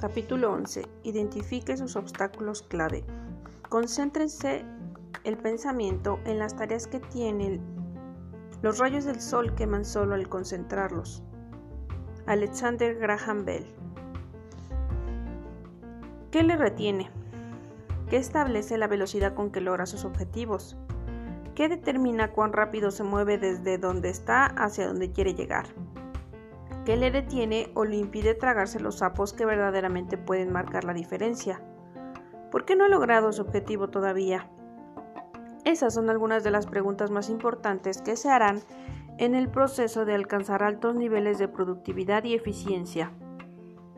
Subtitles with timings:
[0.00, 0.86] Capítulo 11.
[1.02, 3.02] Identifique sus obstáculos clave.
[3.68, 4.64] Concéntrense
[5.24, 7.60] el pensamiento en las tareas que tienen.
[8.62, 11.24] Los rayos del sol queman solo al concentrarlos.
[12.26, 13.64] Alexander Graham Bell.
[16.32, 17.08] ¿Qué le retiene?
[18.10, 20.76] ¿Qué establece la velocidad con que logra sus objetivos?
[21.54, 25.66] ¿Qué determina cuán rápido se mueve desde donde está hacia donde quiere llegar?
[26.84, 31.60] ¿Qué le detiene o le impide tragarse los sapos que verdaderamente pueden marcar la diferencia?
[32.50, 34.50] ¿Por qué no ha logrado su objetivo todavía?
[35.64, 38.62] Esas son algunas de las preguntas más importantes que se harán
[39.18, 43.12] en el proceso de alcanzar altos niveles de productividad y eficiencia.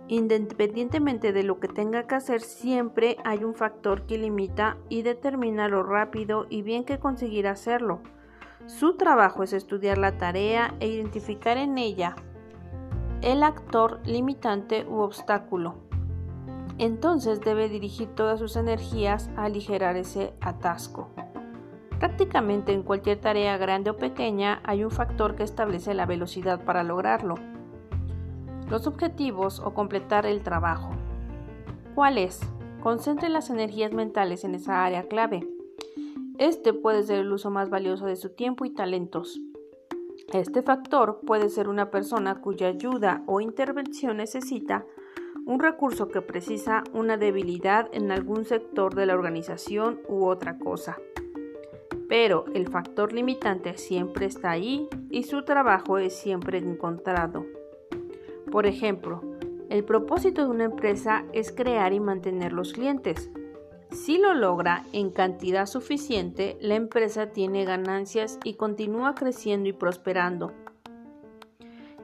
[0.09, 5.69] Independientemente de lo que tenga que hacer, siempre hay un factor que limita y determina
[5.69, 8.01] lo rápido y bien que conseguirá hacerlo.
[8.67, 12.17] Su trabajo es estudiar la tarea e identificar en ella
[13.21, 15.77] el actor limitante u obstáculo.
[16.79, 21.11] Entonces debe dirigir todas sus energías a aligerar ese atasco.
[21.99, 26.85] Prácticamente en cualquier tarea grande o pequeña hay un factor que establece la velocidad para
[26.85, 27.35] lograrlo.
[28.71, 30.91] Los objetivos o completar el trabajo.
[31.97, 32.41] ¿Cuál es?
[32.81, 35.49] Concentre las energías mentales en esa área clave.
[36.39, 39.41] Este puede ser el uso más valioso de su tiempo y talentos.
[40.33, 44.85] Este factor puede ser una persona cuya ayuda o intervención necesita
[45.47, 50.99] un recurso que precisa una debilidad en algún sector de la organización u otra cosa.
[52.09, 57.45] Pero el factor limitante siempre está ahí y su trabajo es siempre encontrado.
[58.51, 59.23] Por ejemplo,
[59.69, 63.31] el propósito de una empresa es crear y mantener los clientes,
[63.91, 70.53] si lo logra en cantidad suficiente, la empresa tiene ganancias y continúa creciendo y prosperando.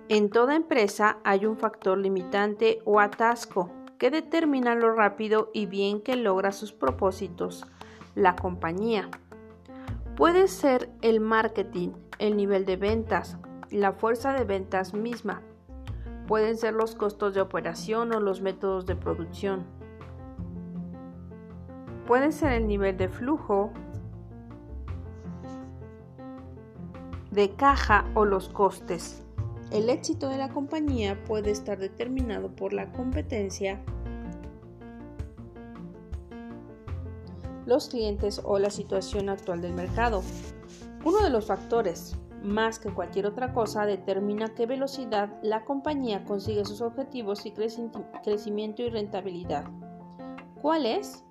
[0.08, 6.00] En toda empresa hay un factor limitante o atasco que determina lo rápido y bien
[6.00, 7.66] que logra sus propósitos
[8.14, 9.10] la compañía.
[10.16, 13.36] Puede ser el marketing, el nivel de ventas,
[13.70, 15.42] la fuerza de ventas misma.
[16.26, 19.66] Pueden ser los costos de operación o los métodos de producción
[22.06, 23.72] puede ser el nivel de flujo
[27.30, 29.22] de caja o los costes.
[29.70, 33.80] El éxito de la compañía puede estar determinado por la competencia,
[37.66, 40.22] los clientes o la situación actual del mercado.
[41.04, 46.64] Uno de los factores, más que cualquier otra cosa, determina qué velocidad la compañía consigue
[46.64, 49.64] sus objetivos y crecimiento y rentabilidad.
[50.60, 51.24] ¿Cuál es?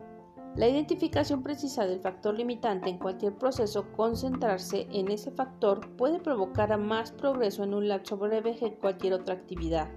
[0.56, 6.78] La identificación precisa del factor limitante en cualquier proceso, concentrarse en ese factor puede provocar
[6.78, 9.90] más progreso en un lapso breve que cualquier otra actividad.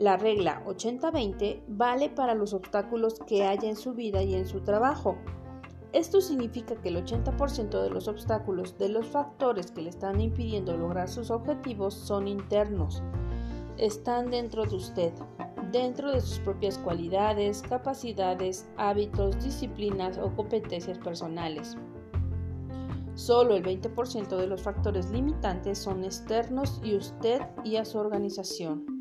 [0.00, 4.62] La regla 80-20 vale para los obstáculos que haya en su vida y en su
[4.62, 5.18] trabajo.
[5.92, 10.74] Esto significa que el 80% de los obstáculos, de los factores que le están impidiendo
[10.74, 13.02] lograr sus objetivos, son internos.
[13.76, 15.12] Están dentro de usted,
[15.70, 21.76] dentro de sus propias cualidades, capacidades, hábitos, disciplinas o competencias personales.
[23.16, 28.99] Solo el 20% de los factores limitantes son externos y usted y a su organización.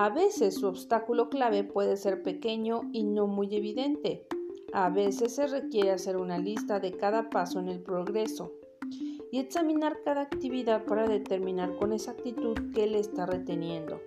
[0.00, 4.24] A veces su obstáculo clave puede ser pequeño y no muy evidente.
[4.72, 8.52] A veces se requiere hacer una lista de cada paso en el progreso
[9.32, 14.00] y examinar cada actividad para determinar con exactitud qué le está reteniendo.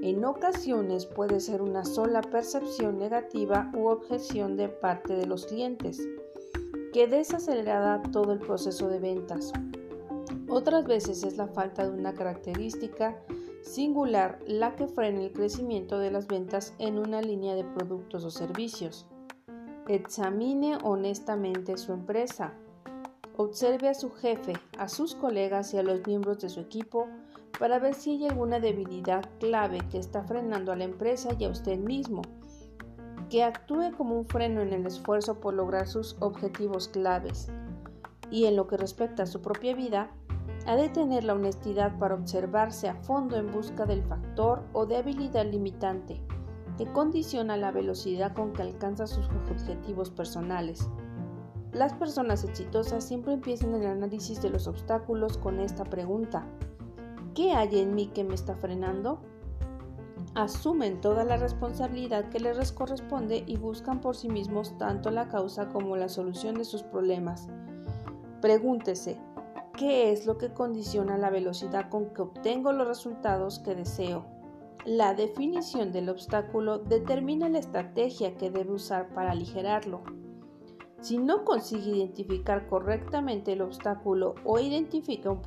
[0.00, 6.08] En ocasiones puede ser una sola percepción negativa u objeción de parte de los clientes,
[6.94, 9.52] que desacelerará todo el proceso de ventas.
[10.48, 13.22] Otras veces es la falta de una característica
[13.66, 18.30] singular la que frena el crecimiento de las ventas en una línea de productos o
[18.30, 19.06] servicios.
[19.88, 22.54] Examine honestamente su empresa.
[23.36, 27.08] Observe a su jefe, a sus colegas y a los miembros de su equipo
[27.58, 31.50] para ver si hay alguna debilidad clave que está frenando a la empresa y a
[31.50, 32.22] usted mismo,
[33.30, 37.48] que actúe como un freno en el esfuerzo por lograr sus objetivos claves.
[38.30, 40.10] Y en lo que respecta a su propia vida,
[40.66, 44.96] ha de tener la honestidad para observarse a fondo en busca del factor o de
[44.96, 46.20] habilidad limitante
[46.76, 50.88] que condiciona la velocidad con que alcanza sus objetivos personales.
[51.72, 56.46] Las personas exitosas siempre empiezan el análisis de los obstáculos con esta pregunta.
[57.34, 59.20] ¿Qué hay en mí que me está frenando?
[60.34, 65.68] Asumen toda la responsabilidad que les corresponde y buscan por sí mismos tanto la causa
[65.68, 67.48] como la solución de sus problemas.
[68.40, 69.18] Pregúntese,
[69.76, 74.24] ¿qué es lo que condiciona la velocidad con que obtengo los resultados que deseo?
[74.86, 80.02] La definición del obstáculo determina la estrategia que debe usar para aligerarlo.
[81.00, 85.42] Si no consigue identificar correctamente el obstáculo o identifica un,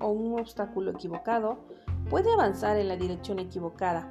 [0.00, 1.58] un obstáculo equivocado,
[2.08, 4.10] puede avanzar en la dirección equivocada.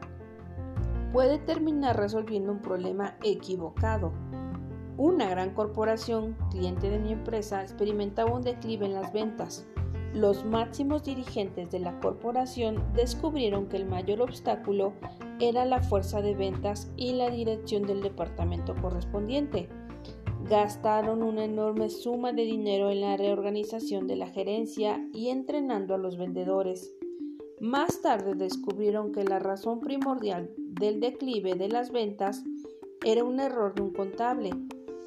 [1.13, 4.11] Puede terminar resolviendo un problema equivocado.
[4.97, 9.65] Una gran corporación, cliente de mi empresa, experimentaba un declive en las ventas.
[10.13, 14.93] Los máximos dirigentes de la corporación descubrieron que el mayor obstáculo
[15.39, 19.69] era la fuerza de ventas y la dirección del departamento correspondiente
[20.49, 25.97] gastaron una enorme suma de dinero en la reorganización de la gerencia y entrenando a
[25.97, 26.93] los vendedores.
[27.59, 32.43] Más tarde descubrieron que la razón primordial del declive de las ventas
[33.05, 34.51] era un error de un contable,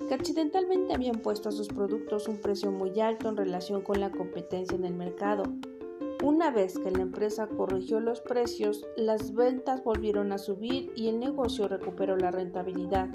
[0.06, 4.10] que accidentalmente habían puesto a sus productos un precio muy alto en relación con la
[4.10, 5.44] competencia en el mercado.
[6.22, 11.20] Una vez que la empresa corrigió los precios, las ventas volvieron a subir y el
[11.20, 13.08] negocio recuperó la rentabilidad.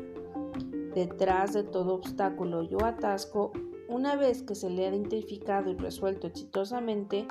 [0.94, 3.54] Detrás de todo obstáculo o atasco,
[3.88, 7.28] una vez que se le ha identificado y resuelto exitosamente,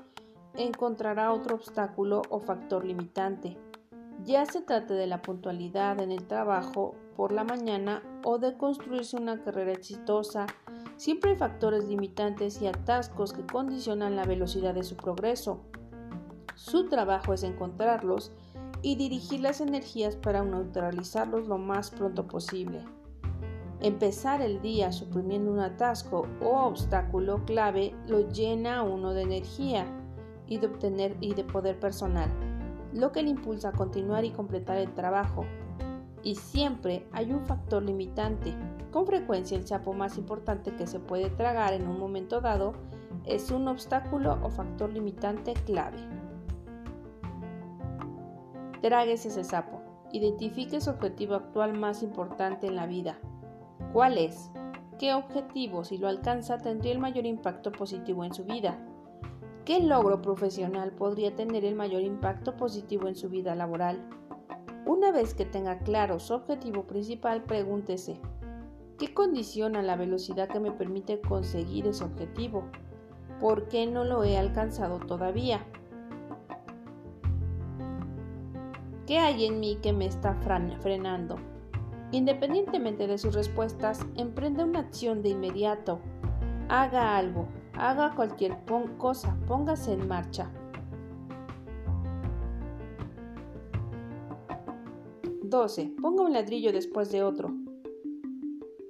[0.54, 3.56] encontrará otro obstáculo o factor limitante.
[4.24, 9.16] Ya se trate de la puntualidad en el trabajo por la mañana o de construirse
[9.16, 10.46] una carrera exitosa,
[10.96, 15.60] siempre hay factores limitantes y atascos que condicionan la velocidad de su progreso.
[16.54, 18.32] Su trabajo es encontrarlos
[18.82, 22.84] y dirigir las energías para neutralizarlos lo más pronto posible.
[23.80, 29.86] Empezar el día suprimiendo un atasco o obstáculo clave lo llena a uno de energía
[30.46, 32.28] y de obtener y de poder personal,
[32.92, 35.46] lo que le impulsa a continuar y completar el trabajo.
[36.22, 38.54] Y siempre hay un factor limitante.
[38.90, 42.74] Con frecuencia el sapo más importante que se puede tragar en un momento dado
[43.24, 45.98] es un obstáculo o factor limitante clave.
[48.82, 49.82] Tragues ese sapo.
[50.12, 53.18] Identifique su objetivo actual más importante en la vida
[53.92, 54.52] ¿Cuál es?
[55.00, 58.78] ¿Qué objetivo, si lo alcanza, tendría el mayor impacto positivo en su vida?
[59.64, 64.08] ¿Qué logro profesional podría tener el mayor impacto positivo en su vida laboral?
[64.86, 68.18] Una vez que tenga claro su objetivo principal, pregúntese,
[68.98, 72.64] ¿qué condiciona la velocidad que me permite conseguir ese objetivo?
[73.40, 75.64] ¿Por qué no lo he alcanzado todavía?
[79.06, 80.34] ¿Qué hay en mí que me está
[80.80, 81.36] frenando?
[82.12, 86.00] Independientemente de sus respuestas, emprende una acción de inmediato.
[86.68, 88.56] Haga algo, haga cualquier
[88.98, 90.50] cosa, póngase en marcha.
[95.50, 95.94] 12.
[96.00, 97.52] Ponga un ladrillo después de otro.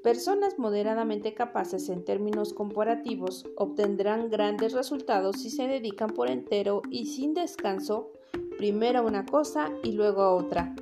[0.02, 7.06] Personas moderadamente capaces en términos comparativos obtendrán grandes resultados si se dedican por entero y
[7.06, 8.12] sin descanso
[8.56, 10.74] primero a una cosa y luego a otra.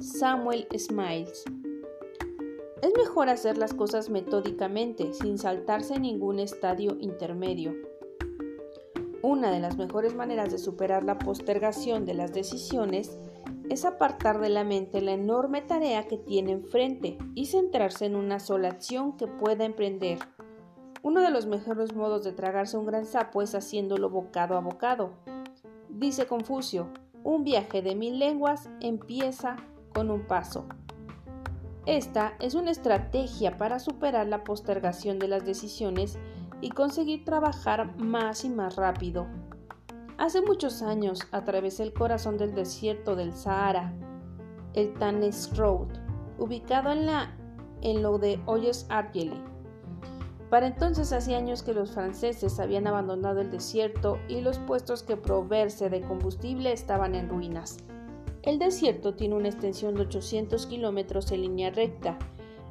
[0.00, 1.44] Samuel Smiles
[2.82, 7.76] es mejor hacer las cosas metódicamente, sin saltarse ningún estadio intermedio.
[9.22, 13.16] Una de las mejores maneras de superar la postergación de las decisiones
[13.68, 18.38] es apartar de la mente la enorme tarea que tiene enfrente y centrarse en una
[18.38, 20.18] sola acción que pueda emprender.
[21.02, 25.10] Uno de los mejores modos de tragarse un gran sapo es haciéndolo bocado a bocado.
[25.88, 26.88] Dice Confucio,
[27.24, 29.56] un viaje de mil lenguas empieza
[29.94, 30.66] con un paso.
[31.86, 36.18] Esta es una estrategia para superar la postergación de las decisiones
[36.60, 39.26] y conseguir trabajar más y más rápido.
[40.18, 43.92] Hace muchos años atravesé el corazón del desierto del Sahara,
[44.74, 45.88] el Tanis Road,
[46.38, 47.36] ubicado en, la,
[47.80, 49.42] en lo de Oyes Argely.
[50.50, 55.16] Para entonces hacía años que los franceses habían abandonado el desierto y los puestos que
[55.16, 57.78] proveerse de combustible estaban en ruinas.
[58.42, 62.18] El desierto tiene una extensión de 800 kilómetros en línea recta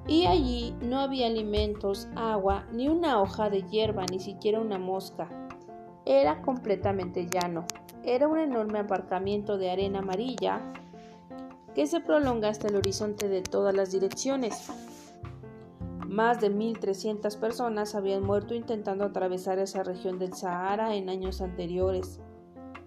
[0.08, 5.30] y allí no había alimentos, agua, ni una hoja de hierba, ni siquiera una mosca.
[6.12, 7.64] Era completamente llano.
[8.04, 10.60] Era un enorme aparcamiento de arena amarilla
[11.74, 14.70] que se prolonga hasta el horizonte de todas las direcciones.
[16.06, 22.20] Más de 1.300 personas habían muerto intentando atravesar esa región del Sahara en años anteriores.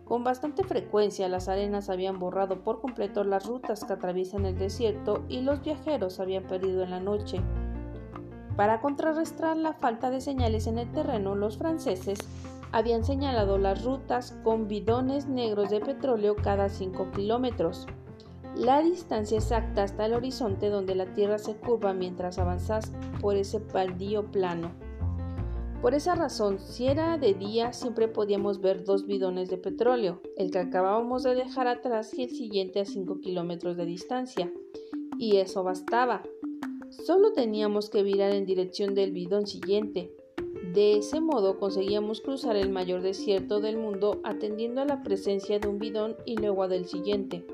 [0.05, 5.25] Con bastante frecuencia las arenas habían borrado por completo las rutas que atraviesan el desierto
[5.31, 7.41] y los viajeros habían perdido en la noche.
[8.55, 12.19] Para contrarrestar la falta de señales en el terreno, los franceses
[12.75, 17.87] habían señalado las rutas con bidones negros de petróleo cada 5 kilómetros.
[18.57, 23.61] La distancia exacta hasta el horizonte donde la Tierra se curva mientras avanzas por ese
[23.61, 24.73] baldío plano.
[25.83, 30.51] Por esa razón, si era de día, siempre podíamos ver dos bidones de petróleo, el
[30.51, 34.53] que acabábamos de dejar atrás y el siguiente a 5 kilómetros de distancia.
[35.17, 36.23] Y eso bastaba.
[36.91, 40.11] Solo teníamos que virar en dirección del bidón siguiente.
[40.75, 45.69] De ese modo conseguíamos cruzar el mayor desierto del mundo atendiendo a la presencia de
[45.69, 47.47] un bidón y luego del siguiente.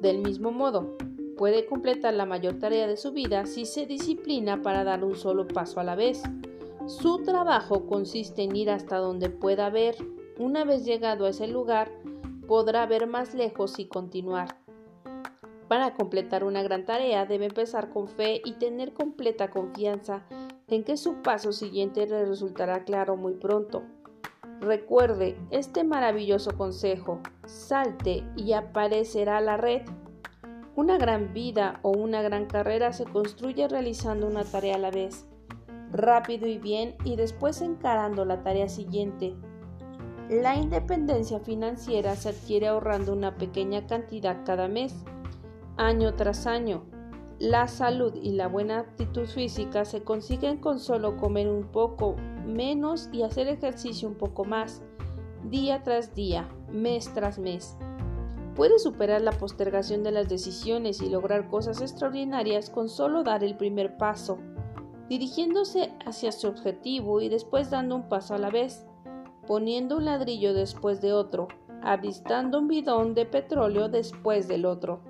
[0.00, 0.98] Del mismo modo,
[1.38, 5.48] puede completar la mayor tarea de su vida si se disciplina para dar un solo
[5.48, 6.22] paso a la vez.
[6.86, 9.96] Su trabajo consiste en ir hasta donde pueda ver.
[10.38, 11.90] Una vez llegado a ese lugar,
[12.46, 14.65] podrá ver más lejos y continuar.
[15.68, 20.24] Para completar una gran tarea debe empezar con fe y tener completa confianza
[20.68, 23.82] en que su paso siguiente le resultará claro muy pronto.
[24.60, 29.82] Recuerde este maravilloso consejo, salte y aparecerá la red.
[30.76, 35.26] Una gran vida o una gran carrera se construye realizando una tarea a la vez
[35.92, 39.34] rápido y bien y después encarando la tarea siguiente.
[40.28, 45.04] La independencia financiera se adquiere ahorrando una pequeña cantidad cada mes,
[45.76, 46.84] año tras año.
[47.38, 52.16] La salud y la buena actitud física se consiguen con solo comer un poco
[52.46, 54.82] menos y hacer ejercicio un poco más,
[55.44, 57.76] día tras día, mes tras mes.
[58.54, 63.56] Puede superar la postergación de las decisiones y lograr cosas extraordinarias con solo dar el
[63.56, 64.38] primer paso
[65.08, 68.86] dirigiéndose hacia su objetivo y después dando un paso a la vez,
[69.46, 71.48] poniendo un ladrillo después de otro,
[71.82, 75.00] avistando un bidón de petróleo después del otro.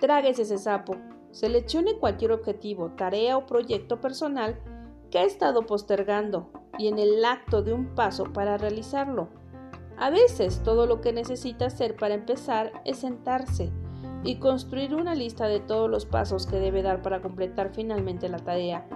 [0.00, 0.96] Tráguese ese sapo.
[1.30, 4.60] Seleccione cualquier objetivo, tarea o proyecto personal
[5.10, 9.28] que ha estado postergando y en el acto de un paso para realizarlo.
[9.96, 13.72] A veces todo lo que necesita hacer para empezar es sentarse,
[14.24, 18.38] y construir una lista de todos los pasos que debe dar para completar finalmente la
[18.38, 18.86] tarea.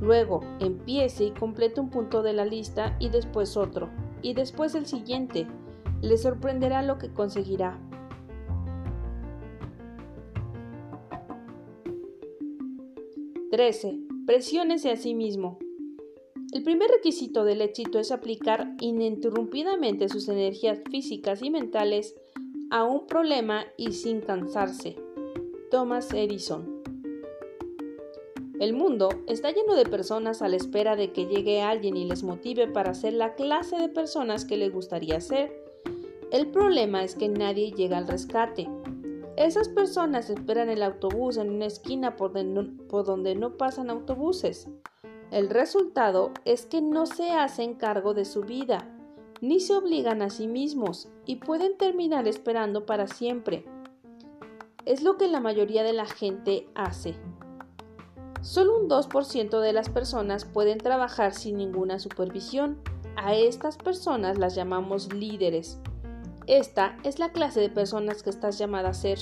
[0.00, 3.90] Luego, empiece y complete un punto de la lista y después otro,
[4.22, 5.46] y después el siguiente.
[6.00, 7.78] Le sorprenderá lo que conseguirá.
[13.52, 14.24] —13.
[14.26, 15.58] Presiónese a sí mismo.
[16.52, 22.16] El primer requisito del éxito es aplicar ininterrumpidamente sus energías físicas y mentales
[22.70, 24.96] a un problema y sin cansarse.
[25.70, 26.82] Thomas Edison.
[28.58, 32.22] El mundo está lleno de personas a la espera de que llegue alguien y les
[32.22, 35.52] motive para ser la clase de personas que les gustaría ser.
[36.30, 38.68] El problema es que nadie llega al rescate.
[39.36, 42.32] Esas personas esperan el autobús en una esquina por,
[43.04, 44.68] donde no pasan autobuses.
[45.30, 48.86] El resultado es que no se hacen cargo de su vida
[49.42, 53.64] ni se obligan a sí mismos y pueden terminar esperando para siempre.
[54.86, 57.16] Es lo que la mayoría de la gente hace.
[58.40, 62.78] Solo un 2% de las personas pueden trabajar sin ninguna supervisión.
[63.16, 65.80] A estas personas las llamamos líderes.
[66.46, 69.18] Esta es la clase de personas que estás llamada a ser.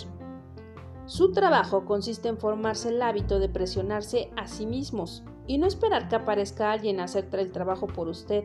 [1.05, 6.09] Su trabajo consiste en formarse el hábito de presionarse a sí mismos y no esperar
[6.09, 8.45] que aparezca alguien a hacer el trabajo por usted.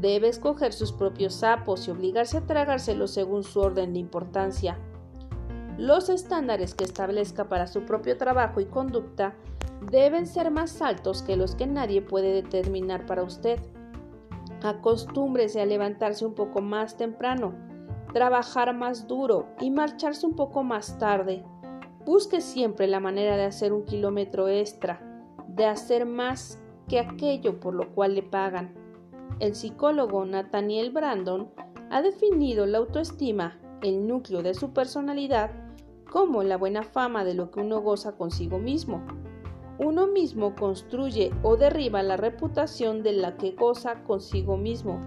[0.00, 4.76] Debe escoger sus propios sapos y obligarse a tragárselos según su orden de importancia.
[5.78, 9.34] Los estándares que establezca para su propio trabajo y conducta
[9.90, 13.60] deben ser más altos que los que nadie puede determinar para usted.
[14.62, 17.54] Acostúmbrese a levantarse un poco más temprano,
[18.12, 21.44] trabajar más duro y marcharse un poco más tarde.
[22.04, 25.00] Busque siempre la manera de hacer un kilómetro extra,
[25.46, 28.74] de hacer más que aquello por lo cual le pagan.
[29.40, 31.50] El psicólogo Nathaniel Brandon
[31.90, 35.50] ha definido la autoestima, el núcleo de su personalidad,
[36.10, 39.02] como la buena fama de lo que uno goza consigo mismo.
[39.78, 44.98] Uno mismo construye o derriba la reputación de la que goza consigo mismo,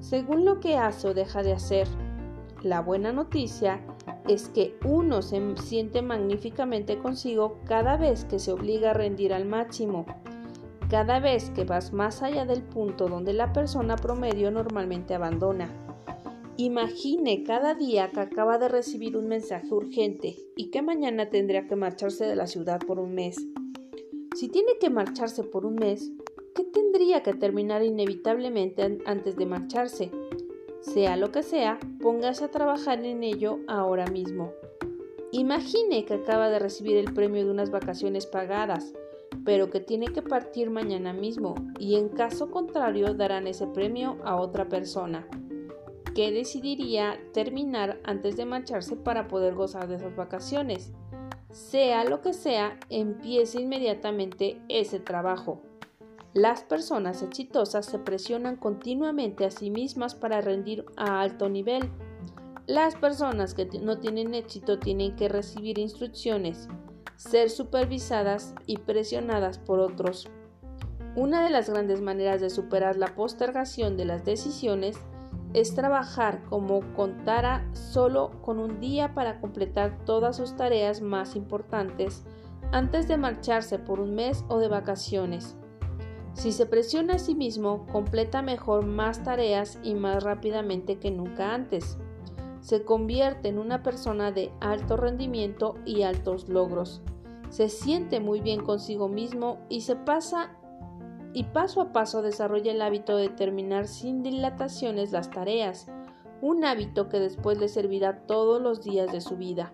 [0.00, 1.88] según lo que hace o deja de hacer.
[2.62, 3.80] La buena noticia
[4.26, 9.44] es que uno se siente magníficamente consigo cada vez que se obliga a rendir al
[9.44, 10.06] máximo
[10.88, 15.68] cada vez que vas más allá del punto donde la persona promedio normalmente abandona.
[16.56, 21.76] Imagine cada día que acaba de recibir un mensaje urgente y que mañana tendría que
[21.76, 23.36] marcharse de la ciudad por un mes.
[24.34, 26.10] Si tiene que marcharse por un mes,
[26.54, 30.10] ¿qué tendría que terminar inevitablemente antes de marcharse?
[30.80, 34.52] Sea lo que sea, póngase a trabajar en ello ahora mismo.
[35.32, 38.94] Imagine que acaba de recibir el premio de unas vacaciones pagadas
[39.48, 44.36] pero que tiene que partir mañana mismo y en caso contrario darán ese premio a
[44.36, 45.26] otra persona
[46.14, 50.92] que decidiría terminar antes de marcharse para poder gozar de esas vacaciones.
[51.50, 55.62] Sea lo que sea, empiece inmediatamente ese trabajo.
[56.34, 61.90] Las personas exitosas se presionan continuamente a sí mismas para rendir a alto nivel.
[62.66, 66.68] Las personas que no tienen éxito tienen que recibir instrucciones,
[67.16, 70.28] ser supervisadas y presionadas por otros.
[71.16, 74.98] Una de las grandes maneras de superar la postergación de las decisiones
[75.54, 82.22] es trabajar como contara solo con un día para completar todas sus tareas más importantes
[82.70, 85.57] antes de marcharse por un mes o de vacaciones.
[86.38, 91.52] Si se presiona a sí mismo, completa mejor más tareas y más rápidamente que nunca
[91.52, 91.98] antes.
[92.60, 97.02] Se convierte en una persona de alto rendimiento y altos logros.
[97.50, 100.56] Se siente muy bien consigo mismo y se pasa
[101.32, 105.90] y paso a paso desarrolla el hábito de terminar sin dilataciones las tareas,
[106.40, 109.72] un hábito que después le servirá todos los días de su vida.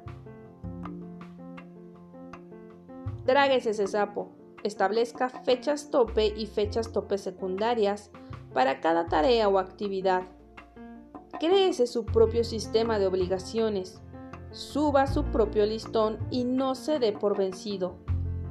[3.27, 8.11] Tráguese ese sapo establezca fechas tope y fechas tope secundarias
[8.53, 10.23] para cada tarea o actividad.
[11.39, 14.01] Créese su propio sistema de obligaciones.
[14.51, 17.97] Suba su propio listón y no se dé por vencido.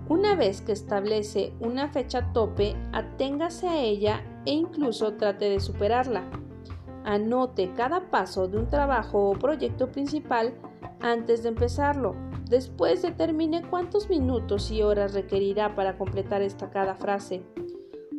[0.07, 6.23] Una vez que establece una fecha tope, aténgase a ella e incluso trate de superarla.
[7.05, 10.53] Anote cada paso de un trabajo o proyecto principal
[10.99, 12.15] antes de empezarlo
[12.53, 17.41] Después determine cuántos minutos y horas requerirá para completar esta cada frase.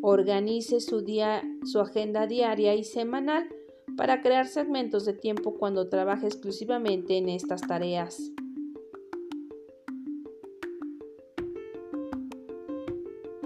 [0.03, 3.49] Organice su, día, su agenda diaria y semanal
[3.97, 8.33] para crear segmentos de tiempo cuando trabaje exclusivamente en estas tareas.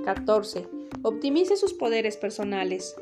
[0.07, 0.68] (14)
[1.02, 2.97] Optimice sus poderes personales.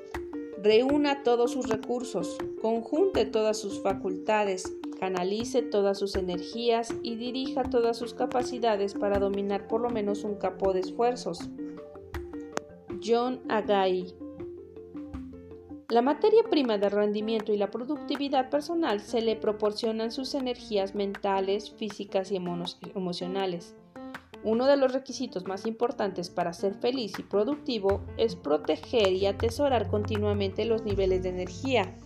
[0.60, 7.96] Reúna todos sus recursos, conjunte todas sus facultades, canalice todas sus energías y dirija todas
[7.96, 11.38] sus capacidades para dominar por lo menos un campo de esfuerzos.
[13.04, 14.14] John Agai
[15.88, 21.70] La materia prima de rendimiento y la productividad personal se le proporcionan sus energías mentales,
[21.70, 23.76] físicas y emocionales.
[24.44, 29.88] Uno de los requisitos más importantes para ser feliz y productivo es proteger y atesorar
[29.88, 31.96] continuamente los niveles de energía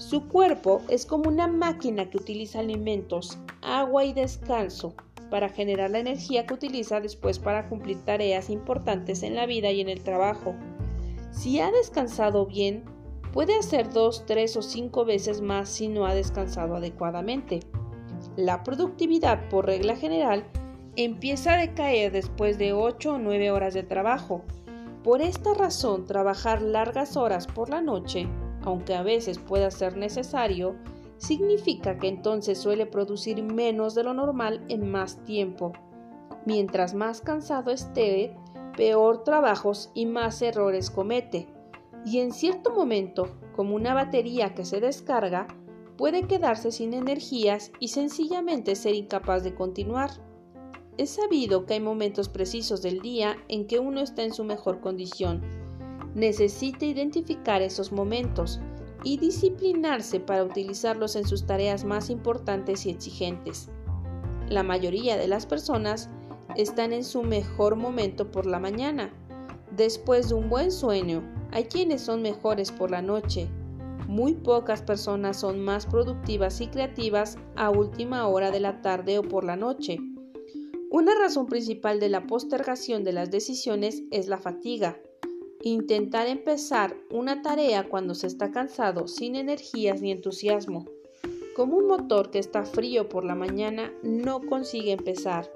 [0.00, 4.94] su cuerpo es como una máquina que utiliza alimentos, agua y descanso
[5.28, 9.82] para generar la energía que utiliza después para cumplir tareas importantes en la vida y
[9.82, 10.54] en el trabajo.
[11.32, 12.82] Si ha descansado bien,
[13.34, 17.60] puede hacer dos, tres o cinco veces más si no ha descansado adecuadamente.
[18.36, 20.46] La productividad, por regla general,
[20.96, 24.44] empieza a decaer después de 8 o 9 horas de trabajo.
[25.04, 28.26] Por esta razón, trabajar largas horas por la noche
[28.62, 30.76] aunque a veces pueda ser necesario,
[31.16, 35.72] significa que entonces suele producir menos de lo normal en más tiempo.
[36.46, 38.36] Mientras más cansado esté,
[38.76, 41.48] peor trabajos y más errores comete.
[42.06, 45.48] Y en cierto momento, como una batería que se descarga,
[45.98, 50.10] puede quedarse sin energías y sencillamente ser incapaz de continuar.
[50.96, 54.80] Es sabido que hay momentos precisos del día en que uno está en su mejor
[54.80, 55.42] condición,
[56.14, 58.60] necesita identificar esos momentos
[59.02, 63.70] y disciplinarse para utilizarlos en sus tareas más importantes y exigentes.
[64.48, 66.10] La mayoría de las personas
[66.56, 69.12] están en su mejor momento por la mañana,
[69.76, 71.22] después de un buen sueño.
[71.52, 73.48] Hay quienes son mejores por la noche.
[74.08, 79.22] Muy pocas personas son más productivas y creativas a última hora de la tarde o
[79.22, 79.98] por la noche.
[80.90, 84.98] Una razón principal de la postergación de las decisiones es la fatiga.
[85.62, 90.86] Intentar empezar una tarea cuando se está cansado, sin energías ni entusiasmo.
[91.54, 95.52] Como un motor que está frío por la mañana no consigue empezar.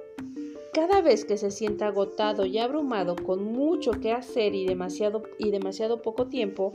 [0.74, 5.50] Cada vez que se sienta agotado y abrumado con mucho que hacer y demasiado, y
[5.50, 6.74] demasiado poco tiempo,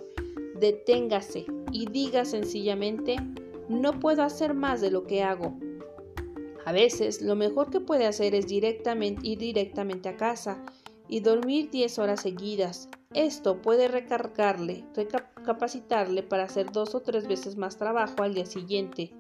[0.60, 3.18] deténgase y diga sencillamente,
[3.68, 5.54] no puedo hacer más de lo que hago.
[6.66, 10.64] A veces lo mejor que puede hacer es directamente, ir directamente a casa
[11.08, 17.58] y dormir 10 horas seguidas, esto puede recargarle, recapacitarle para hacer dos o tres veces
[17.58, 19.12] más trabajo al día siguiente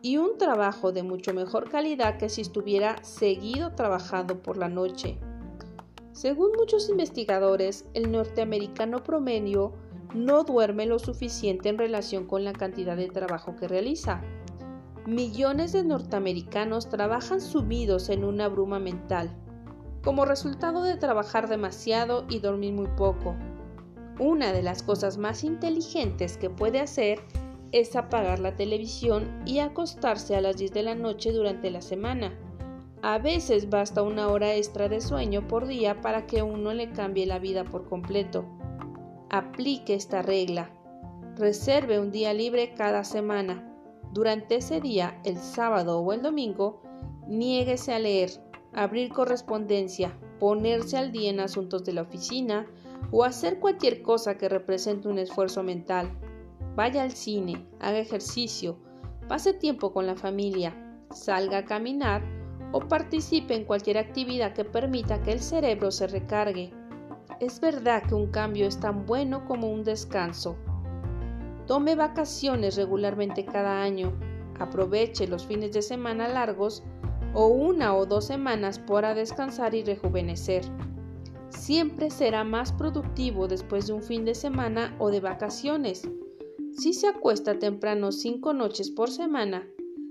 [0.00, 5.18] y un trabajo de mucho mejor calidad que si estuviera seguido trabajando por la noche.
[6.12, 9.74] Según muchos investigadores, el norteamericano promedio
[10.14, 14.22] no duerme lo suficiente en relación con la cantidad de trabajo que realiza.
[15.06, 19.30] Millones de norteamericanos trabajan sumidos en una bruma mental
[20.02, 23.34] como resultado de trabajar demasiado y dormir muy poco.
[24.18, 27.20] Una de las cosas más inteligentes que puede hacer
[27.72, 32.36] es apagar la televisión y acostarse a las 10 de la noche durante la semana.
[33.02, 37.26] A veces basta una hora extra de sueño por día para que uno le cambie
[37.26, 38.44] la vida por completo.
[39.30, 40.70] Aplique esta regla.
[41.36, 43.66] Reserve un día libre cada semana.
[44.12, 46.82] Durante ese día, el sábado o el domingo,
[47.28, 48.30] niéguese a leer,
[48.72, 52.66] abrir correspondencia, ponerse al día en asuntos de la oficina
[53.10, 56.10] o hacer cualquier cosa que represente un esfuerzo mental.
[56.76, 58.78] Vaya al cine, haga ejercicio,
[59.28, 60.74] pase tiempo con la familia,
[61.10, 62.22] salga a caminar
[62.72, 66.72] o participe en cualquier actividad que permita que el cerebro se recargue.
[67.40, 70.56] Es verdad que un cambio es tan bueno como un descanso.
[71.66, 74.12] Tome vacaciones regularmente cada año,
[74.58, 76.82] aproveche los fines de semana largos
[77.34, 80.64] o una o dos semanas para descansar y rejuvenecer.
[81.48, 86.08] Siempre será más productivo después de un fin de semana o de vacaciones.
[86.72, 89.68] Si se acuesta temprano cinco noches por semana,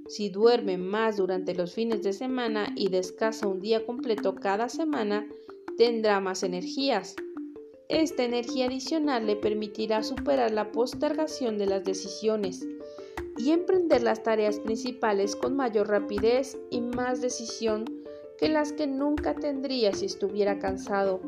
[0.07, 5.27] si duerme más durante los fines de semana y descansa un día completo cada semana,
[5.77, 7.15] tendrá más energías.
[7.89, 12.65] Esta energía adicional le permitirá superar la postergación de las decisiones
[13.39, 17.85] y emprender las tareas principales con mayor rapidez y más decisión
[18.37, 21.21] que las que nunca tendría si estuviera cansado.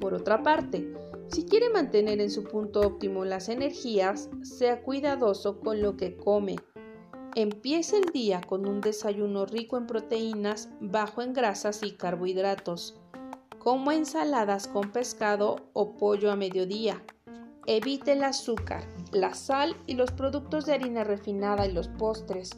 [0.00, 0.92] Por otra parte,
[1.28, 6.56] si quiere mantener en su punto óptimo las energías, sea cuidadoso con lo que come.
[7.34, 12.98] Empiece el día con un desayuno rico en proteínas, bajo en grasas y carbohidratos,
[13.58, 17.02] como ensaladas con pescado o pollo a mediodía.
[17.66, 22.50] Evite el azúcar, la sal y los productos de harina refinada y los postres.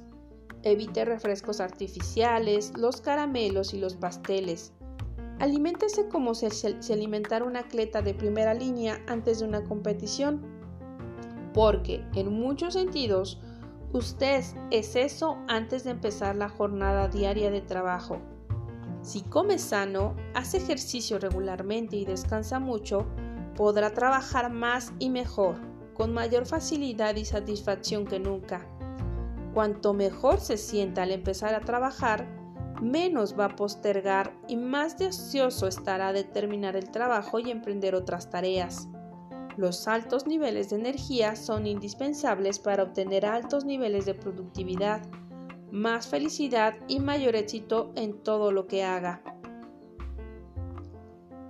[0.62, 4.72] Evite refrescos artificiales, los caramelos y los pasteles.
[5.38, 10.40] Aliméntese como si se alimentara un atleta de primera línea antes de una competición,
[11.52, 13.38] porque en muchos sentidos
[13.92, 18.18] usted es eso antes de empezar la jornada diaria de trabajo.
[19.02, 23.06] Si come sano, hace ejercicio regularmente y descansa mucho,
[23.54, 25.56] podrá trabajar más y mejor,
[25.96, 28.66] con mayor facilidad y satisfacción que nunca.
[29.54, 32.26] Cuanto mejor se sienta al empezar a trabajar,
[32.82, 38.28] menos va a postergar y más deseoso estará de terminar el trabajo y emprender otras
[38.28, 38.88] tareas.
[39.56, 45.00] Los altos niveles de energía son indispensables para obtener altos niveles de productividad,
[45.70, 49.22] más felicidad y mayor éxito en todo lo que haga.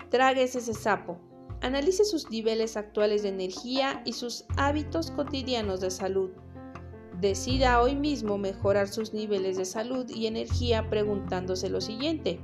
[0.09, 1.19] Tragues ese sapo.
[1.63, 6.31] Analice sus niveles actuales de energía y sus hábitos cotidianos de salud.
[7.21, 12.41] Decida hoy mismo mejorar sus niveles de salud y energía preguntándose lo siguiente.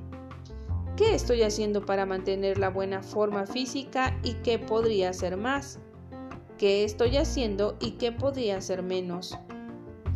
[0.96, 5.78] ¿Qué estoy haciendo para mantener la buena forma física y qué podría hacer más?
[6.56, 9.36] ¿Qué estoy haciendo y qué podría hacer menos?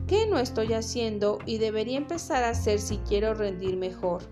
[0.07, 4.23] ¿Qué no estoy haciendo y debería empezar a hacer si quiero rendir mejor?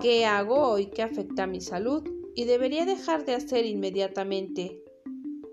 [0.00, 2.02] ¿Qué hago hoy que afecta a mi salud
[2.34, 4.82] y debería dejar de hacer inmediatamente?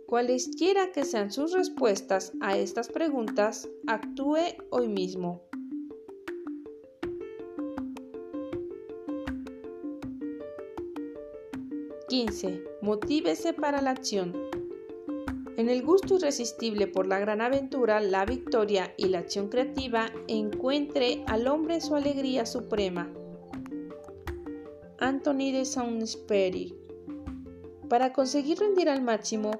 [0.05, 4.37] Cualesquiera que sean sus respuestas a estas preguntas, actúe
[4.71, 5.43] hoy mismo.
[12.07, 14.33] (15) Motívese para la acción.
[15.57, 21.23] En el gusto irresistible por la gran aventura, la victoria y la acción creativa, encuentre
[21.27, 23.13] al hombre su alegría suprema.
[24.99, 26.75] Anthony de Saint-Exupéry.
[27.89, 29.51] Para conseguir rendir al máximo,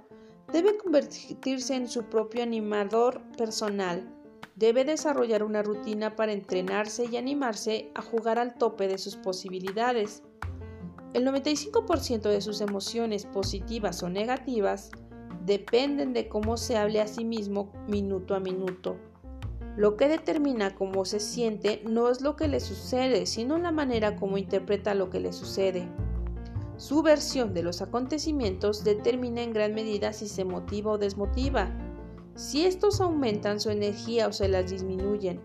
[0.52, 4.12] Debe convertirse en su propio animador personal.
[4.56, 10.24] Debe desarrollar una rutina para entrenarse y animarse a jugar al tope de sus posibilidades.
[11.14, 14.90] El 95% de sus emociones positivas o negativas
[15.46, 18.98] dependen de cómo se hable a sí mismo minuto a minuto.
[19.80, 24.18] Lo que determina cómo se siente no es lo que le sucede, sino la manera
[24.18, 25.88] como interpreta lo que le sucede.
[26.76, 31.72] Su versión de los acontecimientos determina en gran medida si se motiva o desmotiva,
[32.36, 35.40] si estos aumentan su energía o se las disminuyen.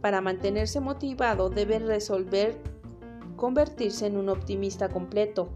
[0.00, 2.60] Para mantenerse motivado debe resolver
[3.36, 5.48] convertirse en un optimista completo.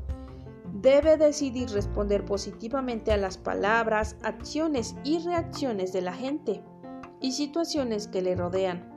[0.72, 6.62] Debe decidir responder positivamente a las palabras, acciones y reacciones de la gente
[7.24, 8.92] y situaciones que le rodean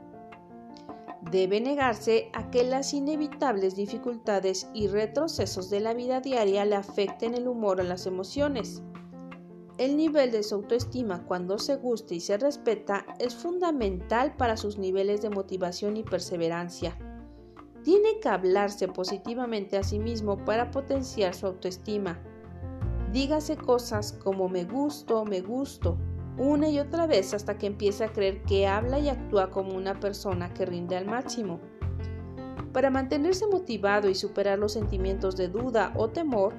[1.30, 7.32] debe negarse a que las inevitables dificultades y retrocesos de la vida diaria le afecten
[7.32, 8.82] el humor o las emociones.
[9.78, 14.76] El nivel de su autoestima cuando se gusta y se respeta es fundamental para sus
[14.76, 16.98] niveles de motivación y perseverancia.
[17.82, 22.20] Tiene que hablarse positivamente a sí mismo para potenciar su autoestima.
[23.10, 25.96] Dígase cosas como me gusto, me gusto,
[26.38, 29.98] una y otra vez hasta que empiece a creer que habla y actúa como una
[29.98, 31.60] persona que rinde al máximo.
[32.72, 36.54] Para mantenerse motivado y superar los sentimientos de duda o temor,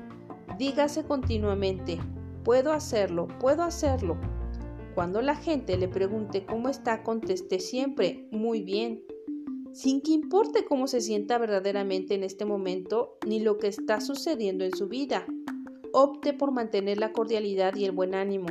[0.58, 2.00] dígase continuamente,
[2.44, 4.18] puedo hacerlo, puedo hacerlo.
[4.96, 9.04] Cuando la gente le pregunte cómo está, conteste siempre, muy bien,
[9.72, 14.66] sin que importe cómo se sienta verdaderamente en este momento ni lo que está sucediendo
[14.66, 15.26] en su vida.
[15.94, 18.48] Opte por mantener la cordialidad y el buen ánimo.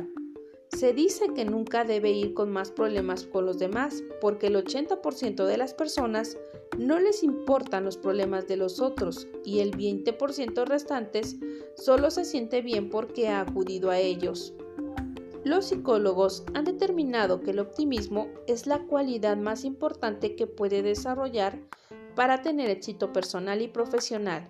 [0.71, 5.45] Se dice que nunca debe ir con más problemas con los demás, porque el 80%
[5.45, 6.37] de las personas
[6.77, 11.35] no les importan los problemas de los otros y el 20% restantes
[11.75, 14.53] solo se siente bien porque ha acudido a ellos.
[15.43, 21.59] Los psicólogos han determinado que el optimismo es la cualidad más importante que puede desarrollar
[22.15, 24.49] para tener éxito personal y profesional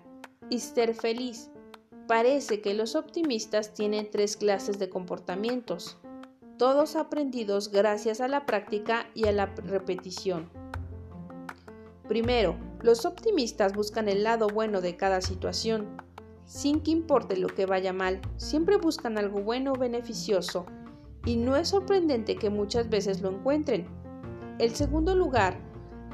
[0.50, 1.50] y ser feliz.
[2.08, 5.96] Parece que los optimistas tienen tres clases de comportamientos,
[6.60, 10.50] todos aprendidos gracias a la práctica y a la repetición.
[12.06, 15.88] Primero, los optimistas buscan el lado bueno de cada situación,
[16.44, 20.66] sin que importe lo que vaya mal, siempre buscan algo bueno o beneficioso
[21.24, 23.86] y no es sorprendente que muchas veces lo encuentren.
[24.58, 25.58] El segundo lugar,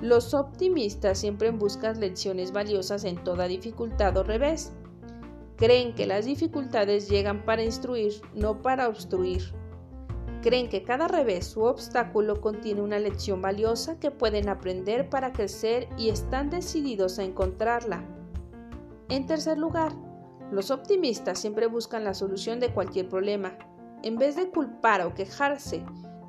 [0.01, 4.73] los optimistas siempre buscan lecciones valiosas en toda dificultad o revés.
[5.57, 9.43] Creen que las dificultades llegan para instruir, no para obstruir.
[10.47, 15.89] Creen que cada revés u obstáculo contiene una lección valiosa que pueden aprender para crecer
[15.99, 18.05] y están decididos a encontrarla.
[19.09, 19.91] En tercer lugar,
[20.53, 23.59] los optimistas siempre buscan la solución de cualquier problema,
[24.05, 25.85] en vez de culpar o quejarse,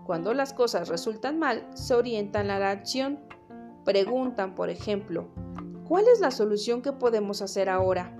[0.07, 3.19] cuando las cosas resultan mal, se orientan a la acción.
[3.85, 5.27] Preguntan, por ejemplo,
[5.87, 8.17] ¿cuál es la solución que podemos hacer ahora?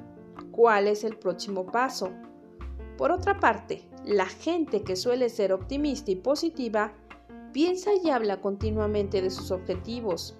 [0.52, 2.12] ¿Cuál es el próximo paso?
[3.00, 6.94] Por otra parte, la gente que suele ser optimista y positiva
[7.54, 10.38] piensa y habla continuamente de sus objetivos.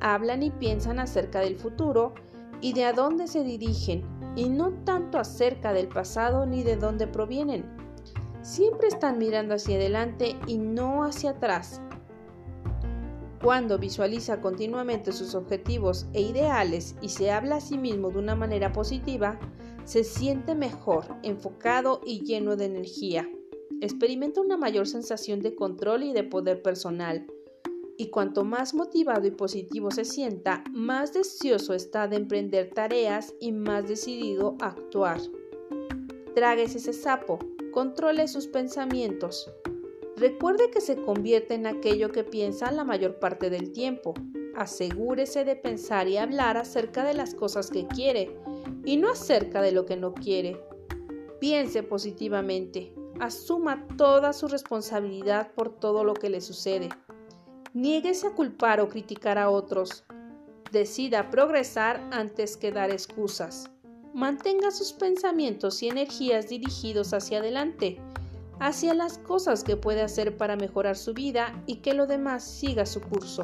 [0.00, 2.14] Hablan y piensan acerca del futuro
[2.60, 7.06] y de a dónde se dirigen, y no tanto acerca del pasado ni de dónde
[7.06, 7.82] provienen
[8.42, 11.80] siempre están mirando hacia adelante y no hacia atrás.
[13.42, 18.36] Cuando visualiza continuamente sus objetivos e ideales y se habla a sí mismo de una
[18.36, 19.38] manera positiva,
[19.84, 23.28] se siente mejor, enfocado y lleno de energía.
[23.80, 27.26] Experimenta una mayor sensación de control y de poder personal.
[27.96, 33.52] Y cuanto más motivado y positivo se sienta, más deseoso está de emprender tareas y
[33.52, 35.20] más decidido a actuar.
[36.34, 37.38] Tragues ese sapo,
[37.72, 39.50] Controle sus pensamientos.
[40.18, 44.12] Recuerde que se convierte en aquello que piensa la mayor parte del tiempo.
[44.54, 48.36] Asegúrese de pensar y hablar acerca de las cosas que quiere
[48.84, 50.60] y no acerca de lo que no quiere.
[51.40, 52.94] Piense positivamente.
[53.20, 56.88] Asuma toda su responsabilidad por todo lo que le sucede.
[57.74, 60.04] Niéguese a culpar o criticar a otros.
[60.70, 63.70] Decida progresar antes que dar excusas.
[64.14, 67.98] Mantenga sus pensamientos y energías dirigidos hacia adelante,
[68.60, 72.86] hacia las cosas que puede hacer para mejorar su vida y que lo demás siga
[72.86, 73.42] su curso.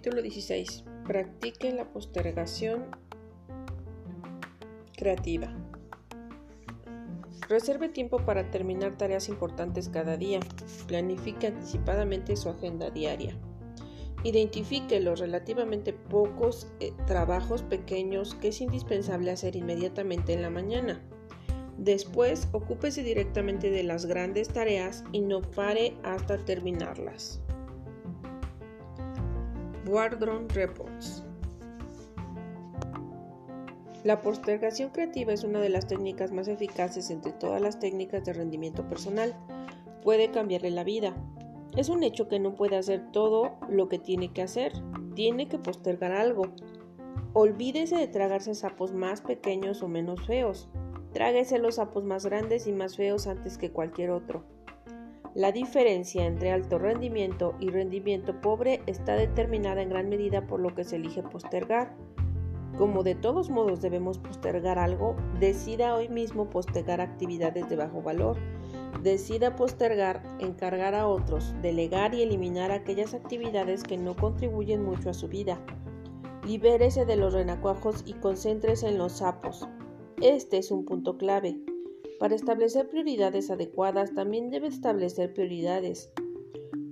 [0.00, 0.84] Capítulo 16.
[1.06, 2.86] Practique la postergación
[4.96, 5.54] creativa.
[7.50, 10.40] Reserve tiempo para terminar tareas importantes cada día.
[10.86, 13.36] Planifique anticipadamente su agenda diaria.
[14.24, 21.06] Identifique los relativamente pocos eh, trabajos pequeños que es indispensable hacer inmediatamente en la mañana.
[21.76, 27.42] Después, ocúpese directamente de las grandes tareas y no pare hasta terminarlas.
[29.90, 31.24] Wardron Reports.
[34.04, 38.32] La postergación creativa es una de las técnicas más eficaces entre todas las técnicas de
[38.32, 39.34] rendimiento personal.
[40.04, 41.12] Puede cambiarle la vida.
[41.76, 44.72] Es un hecho que no puede hacer todo lo que tiene que hacer.
[45.16, 46.44] Tiene que postergar algo.
[47.32, 50.68] Olvídese de tragarse sapos más pequeños o menos feos.
[51.12, 54.44] Tráguese los sapos más grandes y más feos antes que cualquier otro.
[55.34, 60.74] La diferencia entre alto rendimiento y rendimiento pobre está determinada en gran medida por lo
[60.74, 61.94] que se elige postergar.
[62.76, 68.38] Como de todos modos debemos postergar algo, decida hoy mismo postergar actividades de bajo valor.
[69.04, 75.14] Decida postergar, encargar a otros, delegar y eliminar aquellas actividades que no contribuyen mucho a
[75.14, 75.60] su vida.
[76.44, 79.68] Libérese de los renacuajos y concéntrese en los sapos.
[80.20, 81.60] Este es un punto clave.
[82.20, 86.12] Para establecer prioridades adecuadas también debe establecer prioridades.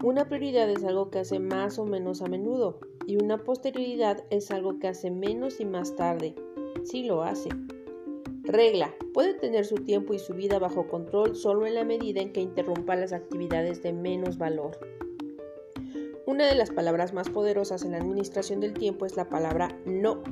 [0.02, 4.50] Una prioridad es algo que hace más o menos a menudo y una posterioridad es
[4.50, 6.34] algo que hace menos y más tarde.
[6.82, 7.50] Sí lo hace.
[8.44, 8.94] Regla.
[9.12, 12.40] Puede tener su tiempo y su vida bajo control solo en la medida en que
[12.40, 14.78] interrumpa las actividades de menos valor.
[16.24, 20.22] Una de las palabras más poderosas en la administración del tiempo es la palabra no.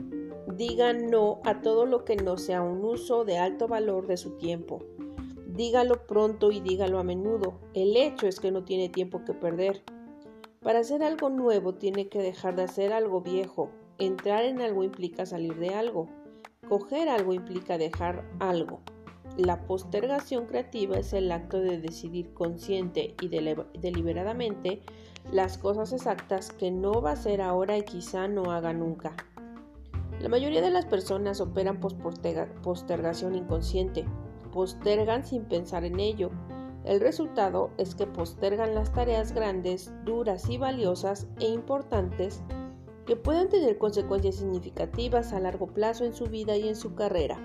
[0.57, 4.39] Diga no a todo lo que no sea un uso de alto valor de su
[4.39, 4.83] tiempo.
[5.49, 7.61] Dígalo pronto y dígalo a menudo.
[7.75, 9.83] El hecho es que no tiene tiempo que perder.
[10.63, 13.71] Para hacer algo nuevo tiene que dejar de hacer algo viejo.
[13.99, 16.09] Entrar en algo implica salir de algo.
[16.67, 18.81] Coger algo implica dejar algo.
[19.37, 24.81] La postergación creativa es el acto de decidir consciente y deliberadamente
[25.31, 29.15] las cosas exactas que no va a hacer ahora y quizá no haga nunca.
[30.21, 34.05] La mayoría de las personas operan postergación inconsciente
[34.57, 36.31] postergan sin pensar en ello.
[36.87, 42.43] El resultado es que postergan las tareas grandes, duras y valiosas e importantes
[43.05, 47.39] que puedan tener consecuencias significativas a largo plazo en su vida y en su carrera.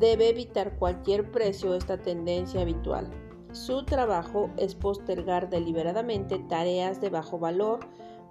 [0.00, 3.08] Debe evitar cualquier precio esta tendencia habitual.
[3.52, 7.78] Su trabajo es postergar deliberadamente tareas de bajo valor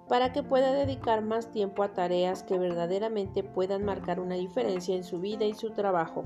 [0.08, 5.04] para que pueda dedicar más tiempo a tareas que verdaderamente puedan marcar una diferencia en
[5.04, 6.24] su vida y su trabajo.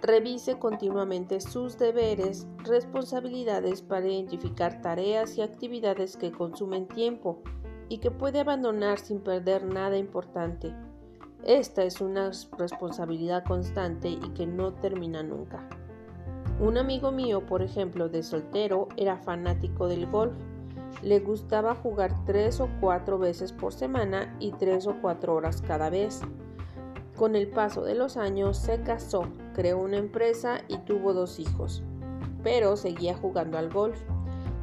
[0.00, 7.42] Revise continuamente sus deberes, responsabilidades para identificar tareas y actividades que consumen tiempo
[7.88, 10.72] y que puede abandonar sin perder nada importante.
[11.44, 15.68] Esta es una responsabilidad constante y que no termina nunca.
[16.60, 20.36] Un amigo mío, por ejemplo, de soltero, era fanático del golf.
[21.02, 25.90] Le gustaba jugar tres o cuatro veces por semana y tres o cuatro horas cada
[25.90, 26.20] vez.
[27.16, 31.82] Con el paso de los años se casó, creó una empresa y tuvo dos hijos,
[32.42, 33.98] pero seguía jugando al golf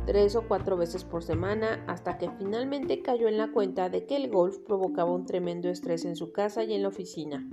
[0.06, 4.16] tres o cuatro veces por semana hasta que finalmente cayó en la cuenta de que
[4.16, 7.50] el golf provocaba un tremendo estrés en su casa y en la oficina.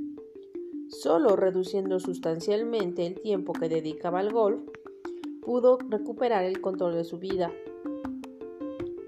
[0.89, 4.63] Solo reduciendo sustancialmente el tiempo que dedicaba al golf,
[5.41, 7.51] pudo recuperar el control de su vida.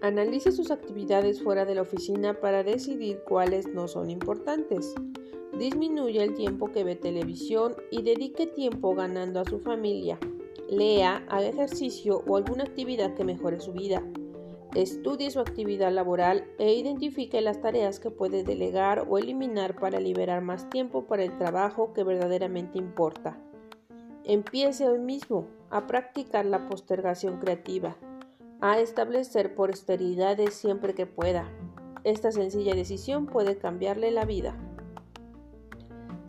[0.04, 4.94] Analice sus actividades fuera de la oficina para decidir cuáles no son importantes.
[5.58, 10.18] Disminuya el tiempo que ve televisión y dedique tiempo ganando a su familia.
[10.68, 14.02] Lea, haga ejercicio o alguna actividad que mejore su vida.
[14.74, 20.42] Estudie su actividad laboral e identifique las tareas que puede delegar o eliminar para liberar
[20.42, 23.38] más tiempo para el trabajo que verdaderamente importa.
[24.24, 27.96] Empiece hoy mismo a practicar la postergación creativa,
[28.64, 31.50] a establecer posterioridades siempre que pueda.
[32.02, 34.56] Esta sencilla decisión puede cambiarle la vida.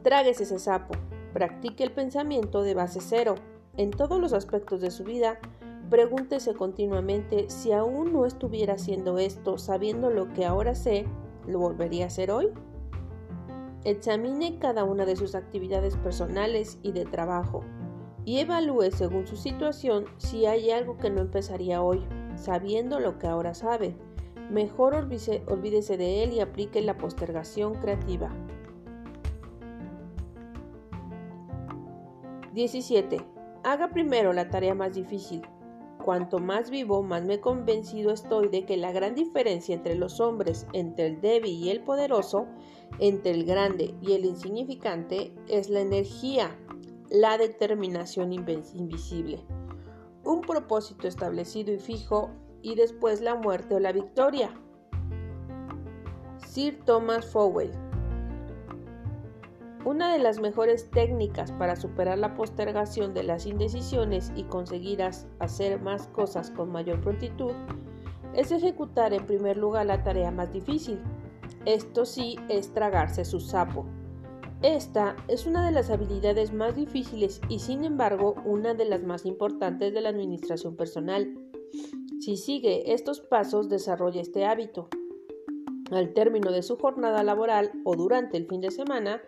[0.03, 0.95] Tráguese ese sapo.
[1.31, 3.35] Practique el pensamiento de base cero.
[3.77, 5.39] En todos los aspectos de su vida,
[5.89, 11.05] pregúntese continuamente si aún no estuviera haciendo esto sabiendo lo que ahora sé,
[11.47, 12.49] ¿lo volvería a hacer hoy?
[13.85, 17.63] Examine cada una de sus actividades personales y de trabajo
[18.25, 22.03] y evalúe según su situación si hay algo que no empezaría hoy,
[22.35, 23.95] sabiendo lo que ahora sabe.
[24.49, 28.31] Mejor olvídese, de él y aplique la postergación creativa.
[32.53, 33.17] 17.
[33.63, 35.41] Haga primero la tarea más difícil.
[36.03, 40.67] Cuanto más vivo, más me convencido estoy de que la gran diferencia entre los hombres,
[40.71, 42.45] entre el débil y el poderoso,
[42.99, 46.55] entre el grande y el insignificante, es la energía,
[47.09, 49.43] la determinación invisible,
[50.25, 54.49] un propósito establecido y fijo y después la muerte o la victoria.
[56.37, 57.71] Sir Thomas Fowell
[59.85, 65.03] una de las mejores técnicas para superar la postergación de las indecisiones y conseguir
[65.39, 67.53] hacer más cosas con mayor prontitud
[68.33, 70.99] es ejecutar en primer lugar la tarea más difícil.
[71.65, 73.85] Esto sí es tragarse su sapo.
[74.61, 79.25] Esta es una de las habilidades más difíciles y sin embargo una de las más
[79.25, 81.37] importantes de la administración personal.
[82.19, 84.87] Si sigue estos pasos desarrolla este hábito.
[85.91, 89.21] Al término de su jornada laboral o durante el fin de semana,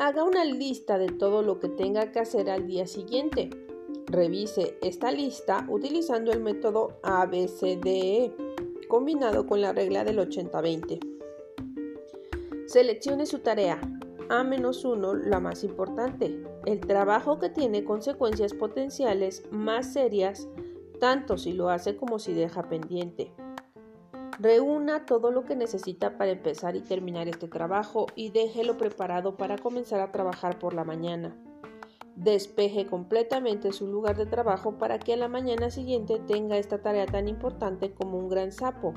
[0.00, 3.50] Haga una lista de todo lo que tenga que hacer al día siguiente.
[4.06, 8.32] Revise esta lista utilizando el método ABCDE
[8.88, 11.00] combinado con la regla del 80-20.
[12.66, 13.78] Seleccione su tarea.
[14.30, 16.40] A-1, la más importante.
[16.64, 20.48] El trabajo que tiene consecuencias potenciales más serias,
[21.00, 23.32] tanto si lo hace como si deja pendiente.
[24.38, 29.58] Reúna todo lo que necesita para empezar y terminar este trabajo y déjelo preparado para
[29.58, 31.36] comenzar a trabajar por la mañana.
[32.14, 37.06] Despeje completamente su lugar de trabajo para que a la mañana siguiente tenga esta tarea
[37.06, 38.94] tan importante como un gran sapo,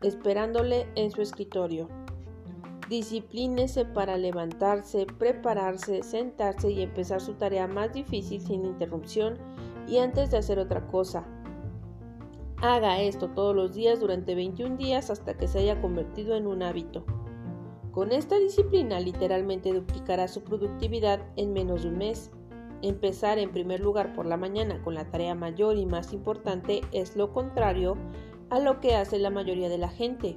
[0.00, 1.88] esperándole en su escritorio.
[2.90, 9.38] Disciplínese para levantarse, prepararse, sentarse y empezar su tarea más difícil sin interrupción
[9.86, 11.24] y antes de hacer otra cosa.
[12.60, 16.64] Haga esto todos los días durante 21 días hasta que se haya convertido en un
[16.64, 17.04] hábito.
[17.92, 22.32] Con esta disciplina literalmente duplicará su productividad en menos de un mes.
[22.82, 27.14] Empezar en primer lugar por la mañana con la tarea mayor y más importante es
[27.14, 27.96] lo contrario
[28.48, 30.36] a lo que hace la mayoría de la gente.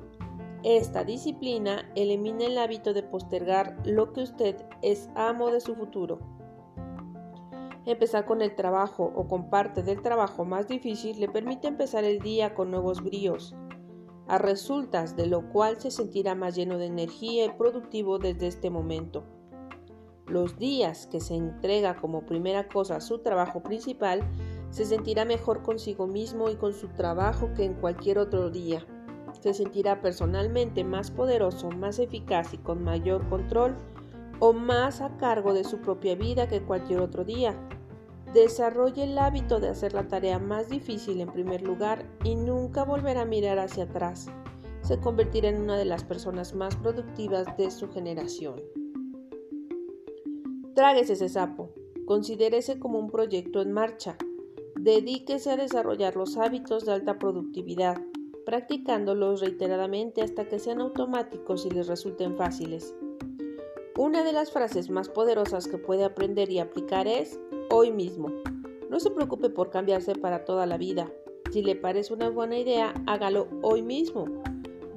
[0.63, 6.19] Esta disciplina elimina el hábito de postergar lo que usted es amo de su futuro.
[7.85, 12.19] Empezar con el trabajo o con parte del trabajo más difícil le permite empezar el
[12.19, 13.53] día con nuevos bríos,
[14.29, 18.69] a resultas de lo cual se sentirá más lleno de energía y productivo desde este
[18.69, 19.25] momento.
[20.27, 24.21] Los días que se entrega como primera cosa a su trabajo principal,
[24.69, 28.87] se sentirá mejor consigo mismo y con su trabajo que en cualquier otro día.
[29.43, 33.75] Se sentirá personalmente más poderoso, más eficaz y con mayor control
[34.39, 37.53] o más a cargo de su propia vida que cualquier otro día.
[38.33, 43.23] Desarrolle el hábito de hacer la tarea más difícil en primer lugar y nunca volverá
[43.23, 44.27] a mirar hacia atrás.
[44.79, 48.61] Se convertirá en una de las personas más productivas de su generación.
[50.73, 51.69] Tráguese ese sapo.
[52.05, 54.15] Considérese como un proyecto en marcha.
[54.79, 57.97] Dedíquese a desarrollar los hábitos de alta productividad,
[58.45, 62.95] practicándolos reiteradamente hasta que sean automáticos y les resulten fáciles.
[63.97, 67.39] Una de las frases más poderosas que puede aprender y aplicar es
[67.69, 68.29] hoy mismo.
[68.89, 71.11] No se preocupe por cambiarse para toda la vida.
[71.51, 74.25] Si le parece una buena idea, hágalo hoy mismo.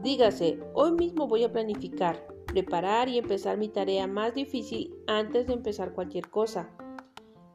[0.02, 5.52] Dígase, hoy mismo voy a planificar, preparar y empezar mi tarea más difícil antes de
[5.52, 6.70] empezar cualquier cosa.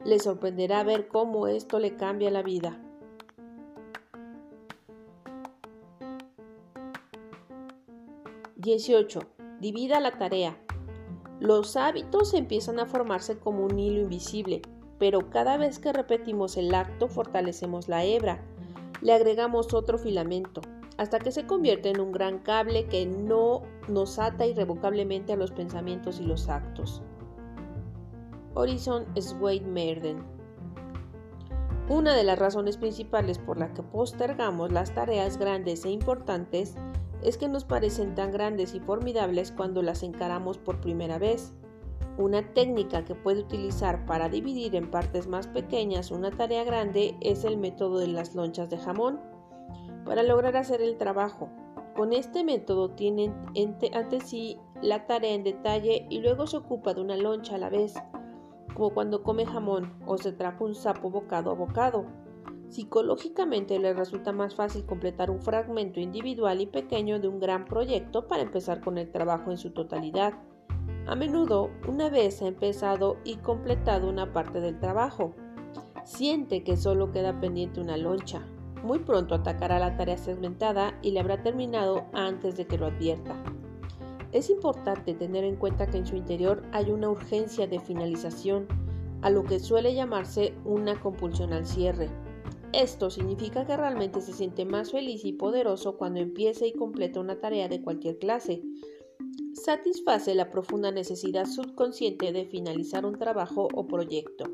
[0.04, 2.80] Le sorprenderá ver cómo esto le cambia la vida.
[8.62, 9.18] 18.
[9.58, 10.56] Divida la tarea.
[11.40, 14.62] Los hábitos empiezan a formarse como un hilo invisible,
[15.00, 18.40] pero cada vez que repetimos el acto fortalecemos la hebra,
[19.00, 20.60] le agregamos otro filamento,
[20.96, 25.50] hasta que se convierte en un gran cable que no nos ata irrevocablemente a los
[25.50, 27.02] pensamientos y los actos.
[28.54, 30.22] Horizon Swade Merden
[31.88, 36.76] Una de las razones principales por la que postergamos las tareas grandes e importantes
[37.22, 41.54] es que nos parecen tan grandes y formidables cuando las encaramos por primera vez.
[42.18, 47.44] Una técnica que puede utilizar para dividir en partes más pequeñas una tarea grande es
[47.44, 49.20] el método de las lonchas de jamón.
[50.04, 51.48] Para lograr hacer el trabajo,
[51.96, 53.32] con este método tiene
[53.94, 57.70] ante sí la tarea en detalle y luego se ocupa de una loncha a la
[57.70, 57.94] vez,
[58.74, 62.06] como cuando come jamón o se trapa un sapo bocado a bocado.
[62.72, 68.26] Psicológicamente le resulta más fácil completar un fragmento individual y pequeño de un gran proyecto
[68.26, 70.32] para empezar con el trabajo en su totalidad.
[71.06, 75.34] A menudo, una vez ha empezado y completado una parte del trabajo,
[76.04, 78.40] siente que solo queda pendiente una loncha.
[78.82, 83.34] Muy pronto atacará la tarea segmentada y le habrá terminado antes de que lo advierta.
[84.32, 88.66] Es importante tener en cuenta que en su interior hay una urgencia de finalización,
[89.20, 92.08] a lo que suele llamarse una compulsión al cierre.
[92.72, 97.38] Esto significa que realmente se siente más feliz y poderoso cuando empieza y completa una
[97.38, 98.62] tarea de cualquier clase.
[99.52, 104.44] Satisface la profunda necesidad subconsciente de finalizar un trabajo o proyecto.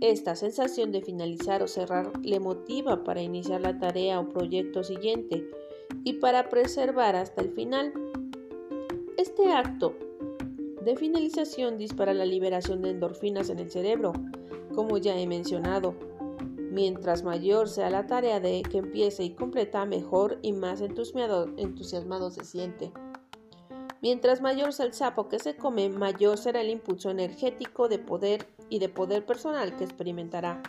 [0.00, 5.44] Esta sensación de finalizar o cerrar le motiva para iniciar la tarea o proyecto siguiente
[6.04, 7.92] y para preservar hasta el final.
[9.16, 9.96] Este acto
[10.84, 14.12] de finalización dispara la liberación de endorfinas en el cerebro,
[14.74, 15.94] como ya he mencionado,
[16.72, 22.44] Mientras mayor sea la tarea de que empiece y completa, mejor y más entusiasmado, se
[22.46, 22.90] siente.
[24.00, 28.46] Mientras mayor sea el sapo que se come, mayor será el impulso energético de poder
[28.70, 30.62] y de poder personal que experimentará.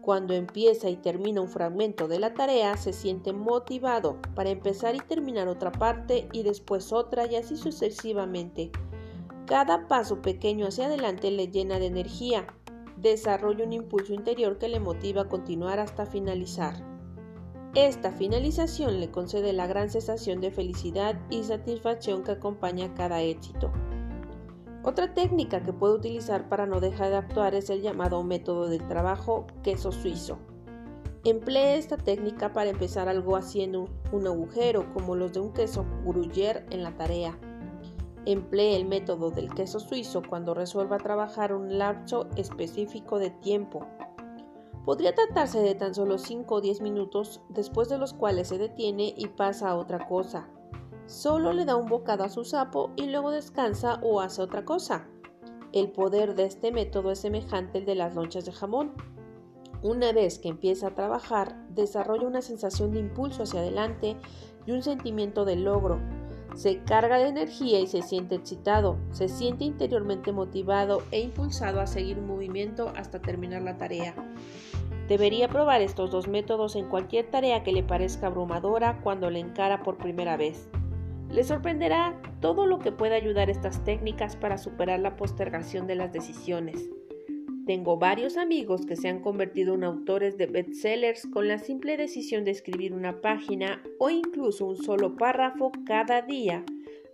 [0.00, 4.98] Cuando empieza y termina un fragmento de la tarea, se siente motivado para empezar y
[4.98, 8.72] terminar otra parte y después otra y así sucesivamente.
[9.46, 12.48] Cada paso pequeño hacia adelante le llena de energía,
[12.96, 16.74] desarrolla un impulso interior que le motiva a continuar hasta finalizar.
[17.74, 23.70] Esta finalización le concede la gran sensación de felicidad y satisfacción que acompaña cada éxito.
[24.82, 28.86] Otra técnica que puede utilizar para no dejar de actuar es el llamado método del
[28.88, 30.38] trabajo queso suizo.
[31.24, 36.64] Emplee esta técnica para empezar algo haciendo un agujero como los de un queso gruyère
[36.70, 37.36] en la tarea.
[38.26, 43.86] Emplee el método del queso suizo cuando resuelva trabajar un lapso específico de tiempo.
[44.84, 49.14] Podría tratarse de tan solo 5 o 10 minutos, después de los cuales se detiene
[49.16, 50.48] y pasa a otra cosa.
[51.06, 55.06] Solo le da un bocado a su sapo y luego descansa o hace otra cosa.
[55.72, 58.92] El poder de este método es semejante al de las lonchas de jamón.
[59.82, 64.16] Una vez que empieza a trabajar, desarrolla una sensación de impulso hacia adelante
[64.66, 66.00] y un sentimiento de logro,
[66.56, 71.86] se carga de energía y se siente excitado, se siente interiormente motivado e impulsado a
[71.86, 74.14] seguir un movimiento hasta terminar la tarea.
[75.06, 79.82] Debería probar estos dos métodos en cualquier tarea que le parezca abrumadora cuando le encara
[79.82, 80.68] por primera vez.
[81.30, 86.12] Le sorprenderá todo lo que puede ayudar estas técnicas para superar la postergación de las
[86.12, 86.88] decisiones.
[87.66, 92.44] Tengo varios amigos que se han convertido en autores de bestsellers con la simple decisión
[92.44, 96.64] de escribir una página o incluso un solo párrafo cada día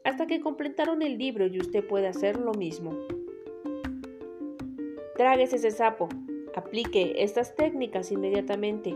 [0.05, 2.95] hasta que completaron el libro y usted puede hacer lo mismo.
[5.17, 6.11] Tráguese ese sapo,
[6.55, 8.95] aplique estas técnicas inmediatamente,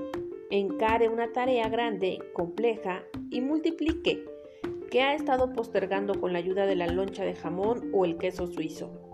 [0.51, 4.23] encare una tarea grande, compleja y multiplique
[4.91, 8.47] que ha estado postergando con la ayuda de la loncha de jamón o el queso
[8.47, 9.06] suizo.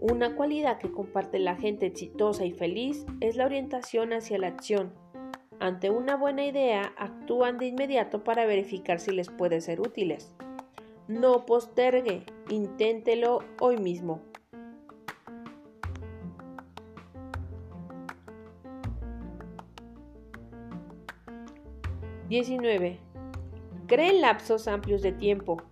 [0.00, 4.92] Una cualidad que comparte la gente exitosa y feliz es la orientación hacia la acción.
[5.58, 10.34] Ante una buena idea, actúan de inmediato para verificar si les puede ser útiles.
[11.08, 14.20] No postergue, inténtelo hoy mismo.
[22.28, 22.98] (19)
[23.86, 25.62] Cree lapsos amplios de tiempo.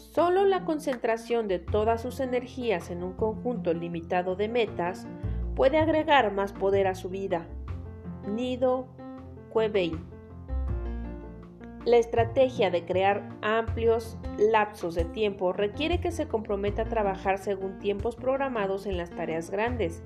[0.00, 5.06] Solo la concentración de todas sus energías en un conjunto limitado de metas
[5.54, 7.46] puede agregar más poder a su vida.
[8.26, 8.88] Nido
[9.54, 10.00] Quevein.
[11.84, 17.78] La estrategia de crear amplios lapsos de tiempo requiere que se comprometa a trabajar según
[17.78, 20.02] tiempos programados en las tareas grandes.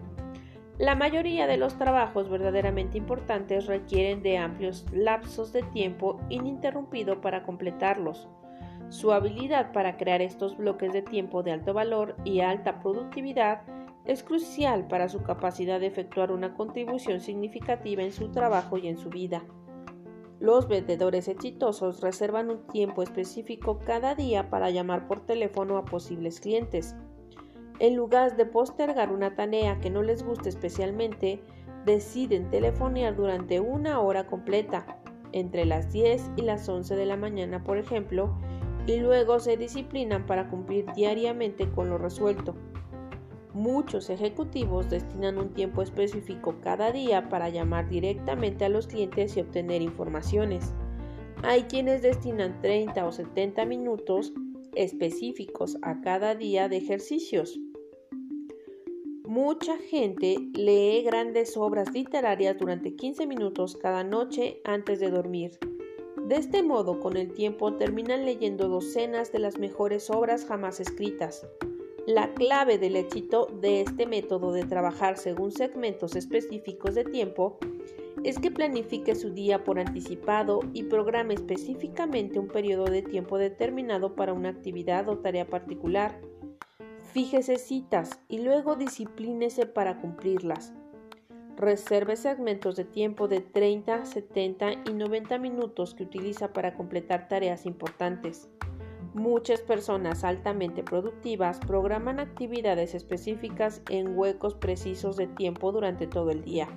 [0.76, 7.44] La mayoría de los trabajos verdaderamente importantes requieren de amplios lapsos de tiempo ininterrumpido para
[7.44, 8.28] completarlos.
[8.94, 13.62] Su habilidad para crear estos bloques de tiempo de alto valor y alta productividad
[14.04, 18.96] es crucial para su capacidad de efectuar una contribución significativa en su trabajo y en
[18.96, 19.42] su vida.
[20.38, 26.38] Los vendedores exitosos reservan un tiempo específico cada día para llamar por teléfono a posibles
[26.38, 26.94] clientes.
[27.80, 31.42] En lugar de postergar una tarea que no les guste especialmente,
[31.84, 34.86] deciden telefonear durante una hora completa,
[35.32, 38.38] entre las 10 y las 11 de la mañana, por ejemplo,
[38.86, 42.54] y luego se disciplinan para cumplir diariamente con lo resuelto.
[43.54, 49.40] Muchos ejecutivos destinan un tiempo específico cada día para llamar directamente a los clientes y
[49.40, 50.74] obtener informaciones.
[51.44, 54.32] Hay quienes destinan 30 o 70 minutos
[54.74, 57.60] específicos a cada día de ejercicios.
[59.24, 65.58] Mucha gente lee grandes obras literarias durante 15 minutos cada noche antes de dormir.
[66.24, 71.46] De este modo, con el tiempo terminan leyendo docenas de las mejores obras jamás escritas.
[72.06, 77.58] La clave del éxito de este método de trabajar según segmentos específicos de tiempo
[78.24, 84.14] es que planifique su día por anticipado y programe específicamente un periodo de tiempo determinado
[84.14, 86.18] para una actividad o tarea particular.
[87.12, 90.72] Fíjese citas y luego disciplínese para cumplirlas.
[91.56, 97.64] Reserve segmentos de tiempo de 30, 70 y 90 minutos que utiliza para completar tareas
[97.64, 98.48] importantes.
[99.14, 106.42] Muchas personas altamente productivas programan actividades específicas en huecos precisos de tiempo durante todo el
[106.42, 106.68] día.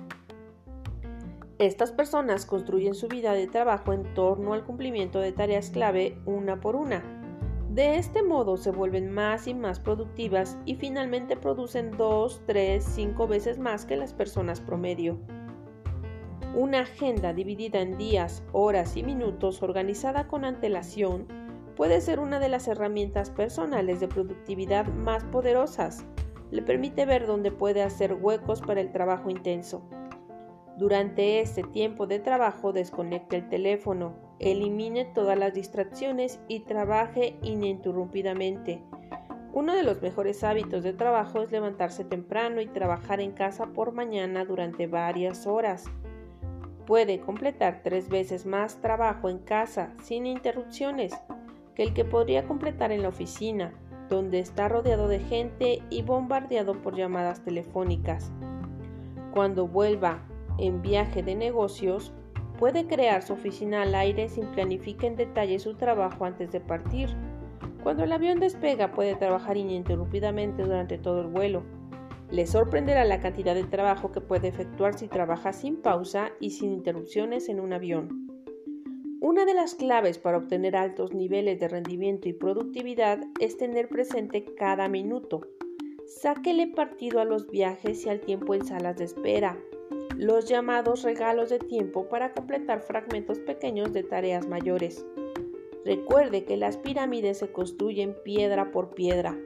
[1.58, 6.60] Estas personas construyen su vida de trabajo en torno al cumplimiento de tareas clave una
[6.60, 7.17] por una
[7.78, 13.28] de este modo se vuelven más y más productivas y finalmente producen 2, 3, 5
[13.28, 15.16] veces más que las personas promedio.
[16.56, 21.28] Una agenda dividida en días, horas y minutos organizada con antelación
[21.76, 26.04] puede ser una de las herramientas personales de productividad más poderosas.
[26.50, 29.88] Le permite ver dónde puede hacer huecos para el trabajo intenso.
[30.78, 38.82] Durante este tiempo de trabajo desconecte el teléfono, elimine todas las distracciones y trabaje ininterrumpidamente.
[39.52, 43.92] Uno de los mejores hábitos de trabajo es levantarse temprano y trabajar en casa por
[43.92, 45.84] mañana durante varias horas.
[46.86, 51.12] puede completar tres veces más trabajo en casa sin interrupciones
[51.74, 53.74] que el que podría completar en la oficina,
[54.08, 58.32] donde está rodeado de gente y bombardeado por llamadas telefónicas.
[59.34, 60.22] Cuando vuelva
[60.58, 62.14] en viaje de negocios,
[62.58, 67.08] puede crear su oficina al aire sin planificar en detalle su trabajo antes de partir.
[67.82, 71.62] Cuando el avión despega puede trabajar ininterrumpidamente durante todo el vuelo.
[72.30, 76.72] Le sorprenderá la cantidad de trabajo que puede efectuar si trabaja sin pausa y sin
[76.72, 78.26] interrupciones en un avión.
[79.20, 84.44] Una de las claves para obtener altos niveles de rendimiento y productividad es tener presente
[84.56, 85.40] cada minuto.
[86.06, 89.58] Sáquele partido a los viajes y al tiempo en salas de espera,
[90.18, 95.06] los llamados regalos de tiempo para completar fragmentos pequeños de tareas mayores.
[95.84, 99.38] Recuerde que las pirámides se construyen piedra por piedra.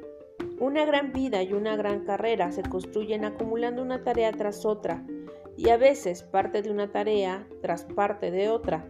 [0.59, 5.05] Una gran vida y una gran carrera se construyen acumulando una tarea tras otra,
[5.59, 8.89] y a veces parte de una tarea tras parte de otra.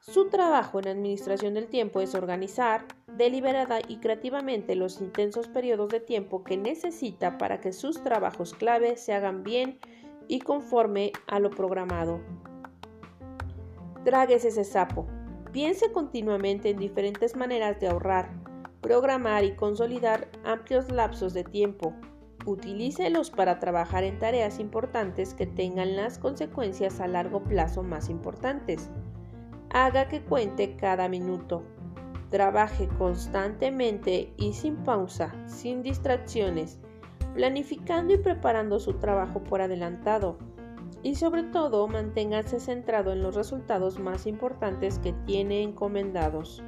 [0.00, 6.00] Su trabajo en administración del tiempo es organizar deliberada y creativamente los intensos periodos de
[6.00, 9.78] tiempo que necesita para que sus trabajos clave se hagan bien
[10.28, 12.20] y conforme a lo programado.
[14.04, 15.06] Tragues ese sapo.
[15.52, 18.30] Piense continuamente en diferentes maneras de ahorrar,
[18.80, 21.94] programar y consolidar amplios lapsos de tiempo.
[22.44, 28.90] Utilícelos para trabajar en tareas importantes que tengan las consecuencias a largo plazo más importantes.
[29.70, 31.62] Haga que cuente cada minuto.
[32.30, 36.80] Trabaje constantemente y sin pausa, sin distracciones
[37.34, 40.38] planificando y preparando su trabajo por adelantado.
[41.02, 46.62] Y sobre todo, manténgase centrado en los resultados más importantes que tiene encomendados.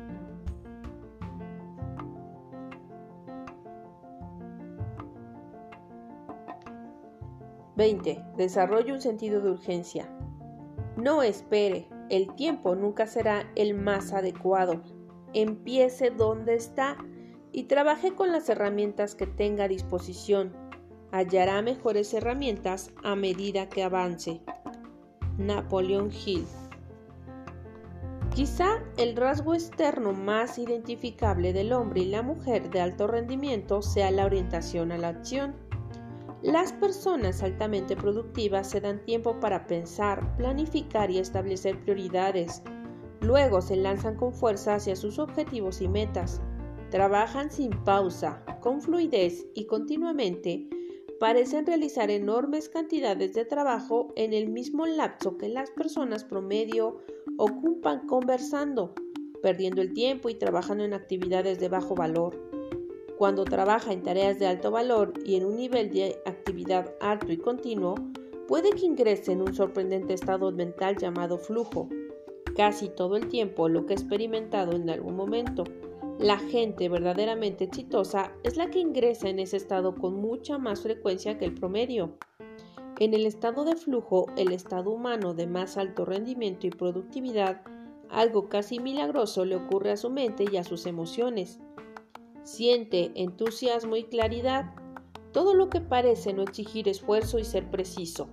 [7.77, 10.09] (20) Desarrolle un sentido de urgencia.
[10.97, 14.81] No espere, el tiempo nunca será el más adecuado.
[15.33, 16.97] Empiece donde está
[17.55, 20.53] y trabaje con las herramientas que tenga a disposición.
[21.13, 24.41] Hallará mejores herramientas a medida que avance.
[25.39, 26.45] Napoleón Hill
[28.35, 34.11] Quizá el rasgo externo más identificable del hombre y la mujer de alto rendimiento sea
[34.11, 35.55] la orientación a la acción.
[36.43, 42.65] Las personas altamente productivas se dan tiempo para pensar, planificar y establecer prioridades.
[43.21, 46.41] Luego se lanzan con fuerza hacia sus objetivos y metas
[46.95, 50.69] trabajan sin pausa, con fluidez y continuamente,
[51.19, 56.99] parecen realizar enormes cantidades de trabajo en el mismo lapso que las personas promedio
[57.37, 58.95] ocupan conversando,
[59.43, 62.41] perdiendo el tiempo y trabajando en actividades de bajo valor.
[63.19, 67.39] Cuando trabaja en tareas de alto valor y en un nivel de actividad alto y
[67.39, 67.97] continuo,
[68.47, 71.89] puede que ingrese en un sorprendente estado mental llamado flujo,
[72.55, 75.65] casi todo el tiempo lo que ha experimentado en algún momento
[76.19, 81.39] la gente verdaderamente exitosa es la que ingresa en ese estado con mucha más frecuencia
[81.39, 82.17] que el promedio.
[83.01, 87.63] En el estado de flujo, el estado humano de más alto rendimiento y productividad,
[88.11, 91.59] algo casi milagroso le ocurre a su mente y a sus emociones.
[92.45, 94.73] Siente entusiasmo y claridad,
[95.33, 98.29] todo lo que parece no exigir esfuerzo y ser preciso.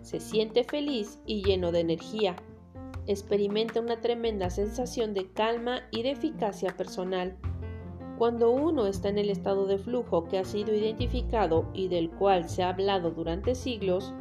[0.00, 2.36] Se siente feliz y lleno de energía
[3.06, 7.36] experimenta una tremenda sensación de calma y de eficacia personal.
[8.18, 12.48] Cuando uno está en el estado de flujo que ha sido identificado y del cual
[12.48, 14.14] se ha hablado durante siglos,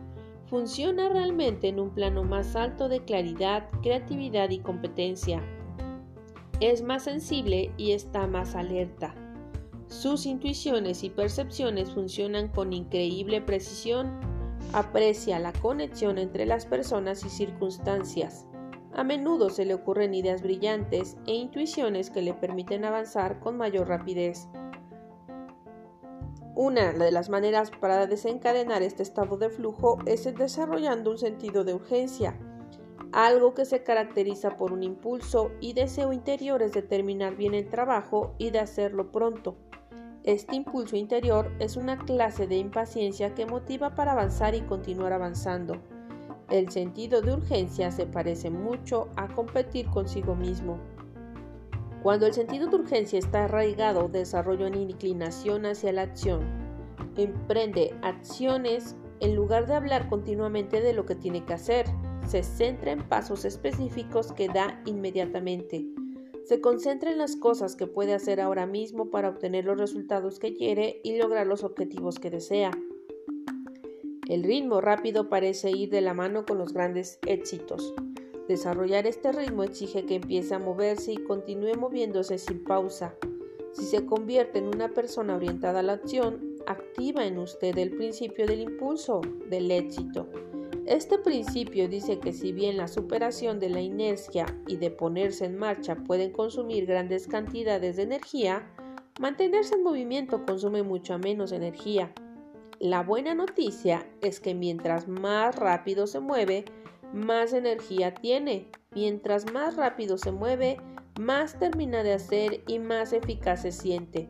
[0.50, 5.42] funciona realmente en un plano más alto de claridad, creatividad y competencia.
[6.60, 9.16] Es más sensible y está más alerta.
[9.88, 14.20] Sus intuiciones y percepciones funcionan con increíble precisión.
[14.74, 18.46] Aprecia la conexión entre las personas y circunstancias
[18.96, 23.90] a menudo se le ocurren ideas brillantes e intuiciones que le permiten avanzar con mayor
[23.90, 24.48] rapidez.
[26.56, 31.74] Una de las maneras para desencadenar este estado de flujo es desarrollando un sentido de
[31.74, 32.40] urgencia,
[33.12, 38.34] algo que se caracteriza por un impulso y deseo interiores de terminar bien el trabajo
[38.38, 39.58] y de hacerlo pronto.
[40.24, 45.82] Este impulso interior es una clase de impaciencia que motiva para avanzar y continuar avanzando.
[46.50, 50.80] El sentido de urgencia se parece mucho a competir consigo mismo.
[52.04, 56.44] Cuando el sentido de urgencia está arraigado, desarrolla una inclinación hacia la acción.
[57.18, 61.88] Emprende acciones en lugar de hablar continuamente de lo que tiene que hacer.
[62.28, 65.88] Se centra en pasos específicos que da inmediatamente.
[66.44, 70.54] Se concentra en las cosas que puede hacer ahora mismo para obtener los resultados que
[70.54, 72.70] quiere y lograr los objetivos que desea.
[74.28, 77.94] El ritmo rápido parece ir de la mano con los grandes éxitos.
[78.48, 83.14] Desarrollar este ritmo exige que empiece a moverse y continúe moviéndose sin pausa.
[83.74, 88.48] Si se convierte en una persona orientada a la acción, activa en usted el principio
[88.48, 90.28] del impulso, del éxito.
[90.88, 95.58] Este principio dice que si bien la superación de la inercia y de ponerse en
[95.58, 98.72] marcha pueden consumir grandes cantidades de energía,
[99.20, 102.12] mantenerse en movimiento consume mucho menos energía.
[102.80, 106.66] La buena noticia es que mientras más rápido se mueve,
[107.14, 108.70] más energía tiene.
[108.94, 110.82] Mientras más rápido se mueve,
[111.20, 114.30] más termina de hacer y más eficaz se siente.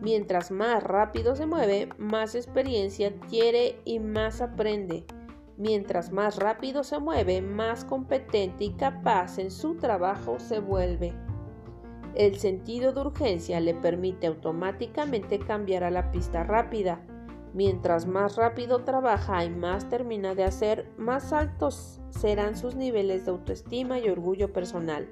[0.00, 5.04] Mientras más rápido se mueve, más experiencia tiene y más aprende.
[5.58, 11.12] Mientras más rápido se mueve, más competente y capaz en su trabajo se vuelve.
[12.14, 17.00] El sentido de urgencia le permite automáticamente cambiar a la pista rápida.
[17.58, 23.32] Mientras más rápido trabaja y más termina de hacer, más altos serán sus niveles de
[23.32, 25.08] autoestima y orgullo personal.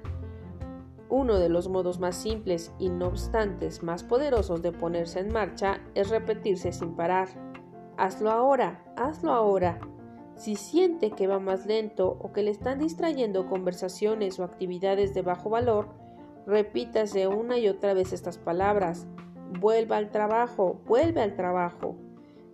[1.09, 5.81] Uno de los modos más simples y no obstantes más poderosos de ponerse en marcha
[5.93, 7.27] es repetirse sin parar.
[7.97, 9.81] Hazlo ahora, hazlo ahora.
[10.37, 15.21] Si siente que va más lento o que le están distrayendo conversaciones o actividades de
[15.21, 15.89] bajo valor,
[16.45, 19.05] repítase una y otra vez estas palabras.
[19.59, 22.06] Vuelva al trabajo, vuelve al trabajo.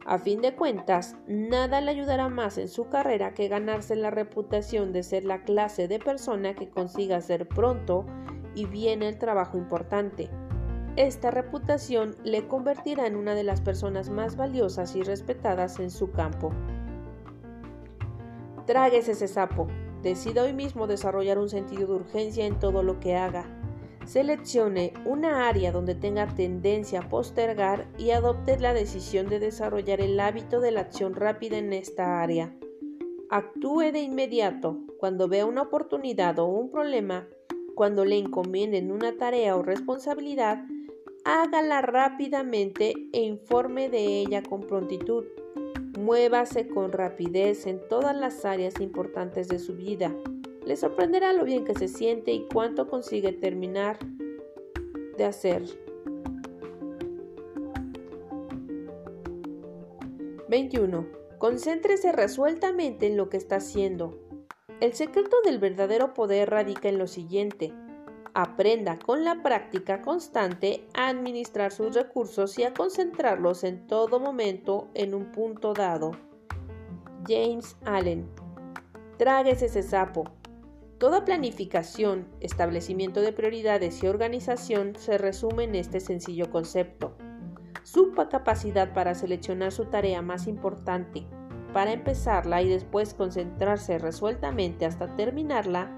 [0.06, 4.92] A fin de cuentas, nada le ayudará más en su carrera que ganarse la reputación
[4.92, 8.06] de ser la clase de persona que consiga hacer pronto
[8.54, 10.30] y bien el trabajo importante.
[10.98, 16.12] Esta reputación le convertirá en una de las personas más valiosas y respetadas en su
[16.12, 16.52] campo.
[18.68, 19.68] Tráguese ese sapo.
[20.02, 23.46] Decida hoy mismo desarrollar un sentido de urgencia en todo lo que haga.
[24.06, 30.20] Seleccione una área donde tenga tendencia a postergar y adopte la decisión de desarrollar el
[30.20, 32.54] hábito de la acción rápida en esta área.
[33.30, 37.28] Actúe de inmediato cuando vea una oportunidad o un problema,
[37.76, 40.64] cuando le encomienden una tarea o responsabilidad,
[41.26, 45.24] hágala rápidamente e informe de ella con prontitud.
[45.98, 50.14] Muévase con rapidez en todas las áreas importantes de su vida.
[50.66, 54.00] Le sorprenderá lo bien que se siente y cuánto consigue terminar
[55.18, 55.64] de hacer.
[60.48, 61.08] 21.
[61.40, 64.20] Concéntrese resueltamente en lo que está haciendo.
[64.80, 67.74] El secreto del verdadero poder radica en lo siguiente.
[68.34, 74.90] Aprenda con la práctica constante a administrar sus recursos y a concentrarlos en todo momento
[74.94, 76.12] en un punto dado.
[77.28, 78.28] James Allen.
[79.18, 80.26] Tráguese ese sapo.
[81.04, 87.18] Toda planificación, establecimiento de prioridades y organización se resume en este sencillo concepto.
[87.84, 91.28] Su capacidad para seleccionar su tarea más importante,
[91.74, 95.92] para empezarla y después concentrarse resueltamente hasta terminarla,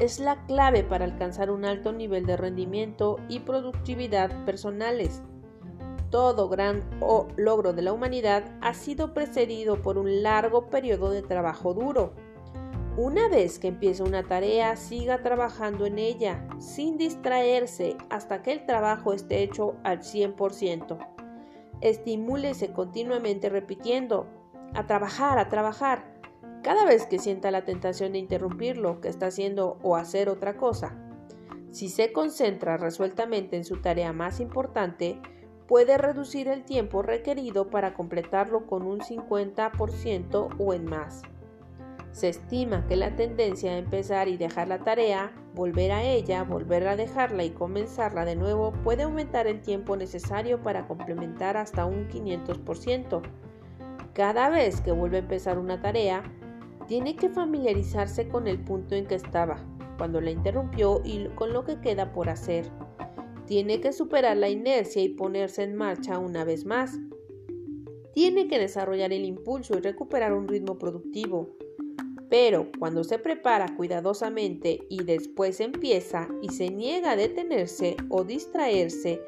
[0.00, 5.22] es la clave para alcanzar un alto nivel de rendimiento y productividad personales.
[6.10, 6.82] Todo gran
[7.36, 12.25] logro de la humanidad ha sido precedido por un largo periodo de trabajo duro.
[12.96, 18.64] Una vez que empiece una tarea, siga trabajando en ella, sin distraerse hasta que el
[18.64, 20.96] trabajo esté hecho al 100%.
[21.82, 24.26] Estimúlese continuamente repitiendo,
[24.72, 26.14] a trabajar, a trabajar,
[26.62, 30.56] cada vez que sienta la tentación de interrumpir lo que está haciendo o hacer otra
[30.56, 30.96] cosa.
[31.70, 35.20] Si se concentra resueltamente en su tarea más importante,
[35.68, 41.20] puede reducir el tiempo requerido para completarlo con un 50% o en más.
[42.16, 46.88] Se estima que la tendencia a empezar y dejar la tarea, volver a ella, volver
[46.88, 52.08] a dejarla y comenzarla de nuevo puede aumentar el tiempo necesario para complementar hasta un
[52.08, 53.20] 500%.
[54.14, 56.22] Cada vez que vuelve a empezar una tarea,
[56.88, 59.58] tiene que familiarizarse con el punto en que estaba,
[59.98, 62.64] cuando la interrumpió y con lo que queda por hacer.
[63.44, 66.98] Tiene que superar la inercia y ponerse en marcha una vez más.
[68.14, 71.58] Tiene que desarrollar el impulso y recuperar un ritmo productivo.
[72.28, 79.20] Pero cuando se prepara cuidadosamente y después empieza y se niega a detenerse o distraerse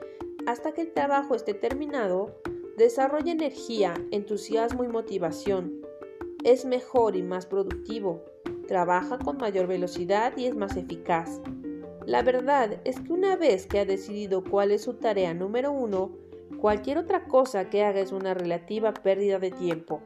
[0.46, 2.40] hasta que el trabajo esté terminado,
[2.76, 5.88] desarrolla energía, entusiasmo y motivación
[6.44, 8.24] es mejor y más productivo,
[8.68, 11.40] trabaja con mayor velocidad y es más eficaz.
[12.06, 16.12] La verdad es que una vez que ha decidido cuál es su tarea número uno,
[16.60, 20.00] cualquier otra cosa que haga es una relativa pérdida de tiempo.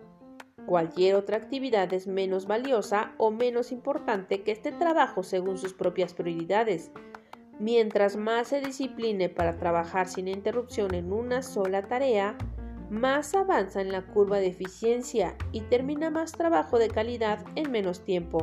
[0.67, 6.15] Cualquier otra actividad es menos valiosa o menos importante que este trabajo según sus propias
[6.15, 6.91] prioridades.
[7.59, 12.37] Mientras más se discipline para trabajar sin interrupción en una sola tarea,
[12.91, 18.05] más avanza en la curva de eficiencia y termina más trabajo de calidad en menos
[18.05, 18.41] tiempo.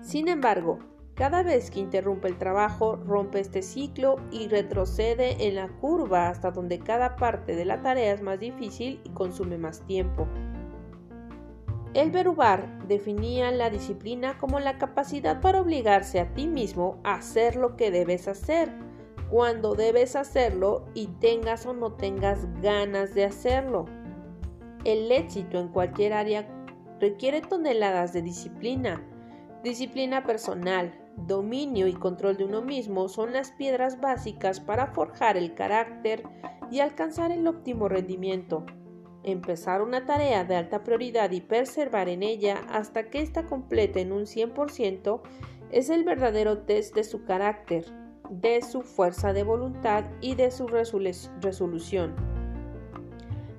[0.00, 0.78] Sin embargo,
[1.20, 6.50] cada vez que interrumpe el trabajo, rompe este ciclo y retrocede en la curva hasta
[6.50, 10.26] donde cada parte de la tarea es más difícil y consume más tiempo.
[11.92, 17.54] El Berubar definía la disciplina como la capacidad para obligarse a ti mismo a hacer
[17.54, 18.72] lo que debes hacer,
[19.28, 23.84] cuando debes hacerlo y tengas o no tengas ganas de hacerlo.
[24.86, 26.48] El éxito en cualquier área
[26.98, 29.06] requiere toneladas de disciplina.
[29.62, 35.54] Disciplina personal, dominio y control de uno mismo son las piedras básicas para forjar el
[35.54, 36.22] carácter
[36.70, 38.64] y alcanzar el óptimo rendimiento
[39.22, 44.12] empezar una tarea de alta prioridad y perseverar en ella hasta que ésta complete en
[44.12, 45.20] un 100%
[45.70, 47.84] es el verdadero test de su carácter,
[48.28, 52.14] de su fuerza de voluntad y de su resolución.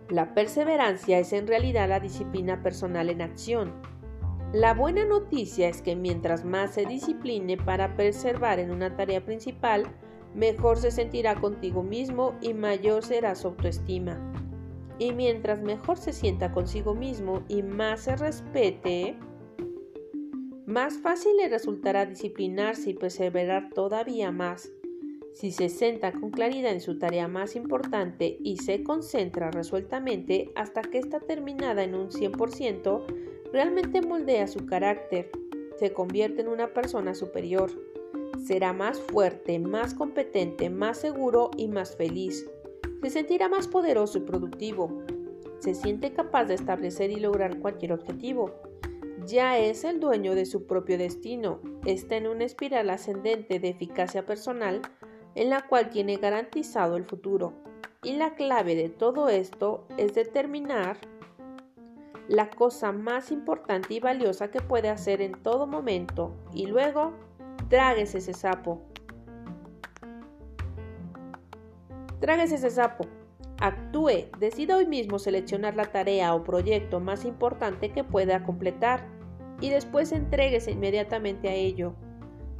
[0.09, 3.73] La perseverancia es en realidad la disciplina personal en acción.
[4.53, 9.85] La buena noticia es que mientras más se discipline para perseverar en una tarea principal,
[10.35, 14.19] mejor se sentirá contigo mismo y mayor será su autoestima.
[14.99, 19.15] Y mientras mejor se sienta consigo mismo y más se respete,
[20.65, 24.69] más fácil le resultará disciplinarse y perseverar todavía más.
[25.33, 30.81] Si se sienta con claridad en su tarea más importante y se concentra resueltamente hasta
[30.81, 35.29] que está terminada en un 100%, realmente moldea su carácter,
[35.77, 37.71] se convierte en una persona superior.
[38.45, 42.45] Será más fuerte, más competente, más seguro y más feliz
[43.01, 45.03] se sentirá más poderoso y productivo.
[45.59, 48.51] Se siente capaz de establecer y lograr cualquier objetivo.
[49.25, 51.59] Ya es el dueño de su propio destino.
[51.85, 54.81] Está en una espiral ascendente de eficacia personal
[55.35, 57.53] en la cual tiene garantizado el futuro.
[58.03, 60.97] Y la clave de todo esto es determinar
[62.31, 67.11] la cosa más importante y valiosa que puede hacer en todo momento y luego
[67.67, 68.81] tráguese ese sapo.
[72.21, 73.05] Tráguese ese sapo.
[73.59, 79.05] Actúe, decida hoy mismo seleccionar la tarea o proyecto más importante que pueda completar
[79.59, 81.95] y después entréguese inmediatamente a ello.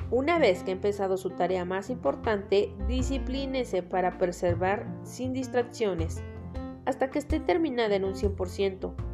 [0.09, 6.21] Una vez que ha empezado su tarea más importante, disciplínese para preservar sin distracciones
[6.85, 9.10] hasta que esté terminada en un 100%.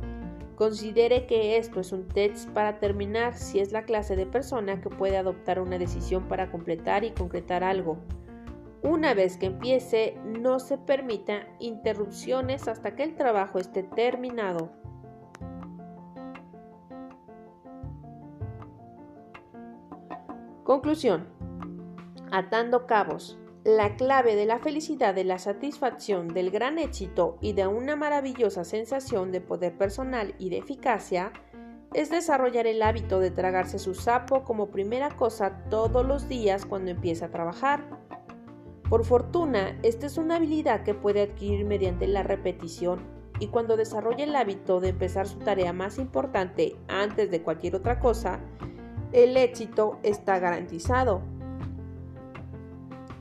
[0.58, 4.89] Considere que esto es un test para terminar si es la clase de persona que
[4.89, 7.99] puede adoptar una decisión para completar y concretar algo.
[8.82, 14.72] Una vez que empiece, no se permita interrupciones hasta que el trabajo esté terminado.
[20.64, 21.28] Conclusión.
[22.32, 23.38] Atando cabos.
[23.68, 28.63] La clave de la felicidad, de la satisfacción, del gran éxito y de una maravillosa
[28.63, 31.34] sensación de poder personal y de eficacia
[31.93, 36.91] es desarrollar el hábito de tragarse su sapo como primera cosa todos los días cuando
[36.91, 37.84] empieza a trabajar.
[38.89, 43.01] Por fortuna, esta es una habilidad que puede adquirir mediante la repetición
[43.38, 47.99] y cuando desarrolla el hábito de empezar su tarea más importante antes de cualquier otra
[47.99, 48.39] cosa,
[49.11, 51.22] el éxito está garantizado.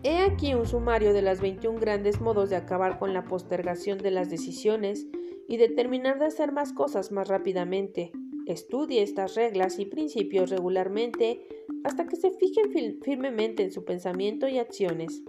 [0.08, 4.12] He aquí un sumario de las 21 grandes modos de acabar con la postergación de
[4.12, 5.04] las decisiones
[5.48, 8.12] y de terminar de hacer más cosas más rápidamente.
[8.46, 11.48] Estudie estas reglas y principios regularmente
[11.82, 15.24] hasta que se fijen firmemente en su pensamiento y acciones.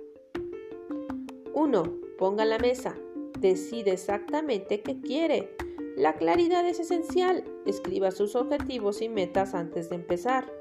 [1.56, 1.84] 1.
[2.20, 2.96] Ponga la mesa.
[3.40, 5.58] Decide exactamente qué quiere.
[5.96, 7.44] La claridad es esencial.
[7.66, 10.57] Escriba sus objetivos y metas antes de empezar.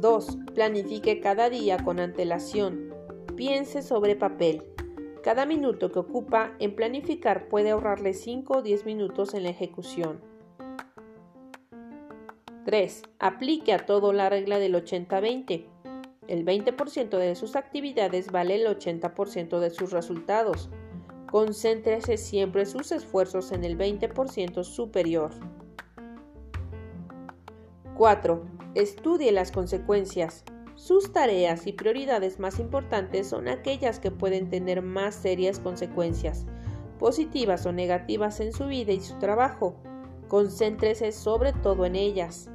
[0.00, 0.38] 2.
[0.54, 2.94] Planifique cada día con antelación.
[3.34, 4.62] Piense sobre papel.
[5.22, 10.20] Cada minuto que ocupa en planificar puede ahorrarle 5 o 10 minutos en la ejecución.
[12.66, 13.02] 3.
[13.18, 15.66] Aplique a todo la regla del 80-20.
[16.28, 20.68] El 20% de sus actividades vale el 80% de sus resultados.
[21.30, 25.30] Concéntrese siempre sus esfuerzos en el 20% superior.
[27.96, 28.55] 4.
[28.76, 30.44] Estudie las consecuencias.
[30.74, 36.44] Sus tareas y prioridades más importantes son aquellas que pueden tener más serias consecuencias,
[36.98, 39.76] positivas o negativas en su vida y su trabajo.
[40.28, 42.50] Concéntrese sobre todo en ellas.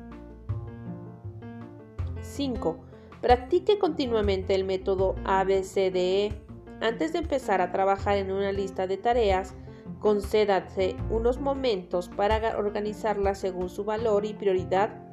[2.22, 2.78] 5
[3.20, 6.40] Practique continuamente el método ABCDE.
[6.82, 9.56] Antes de empezar a trabajar en una lista de tareas,
[10.00, 15.11] concédase unos momentos para organizarla según su valor y prioridad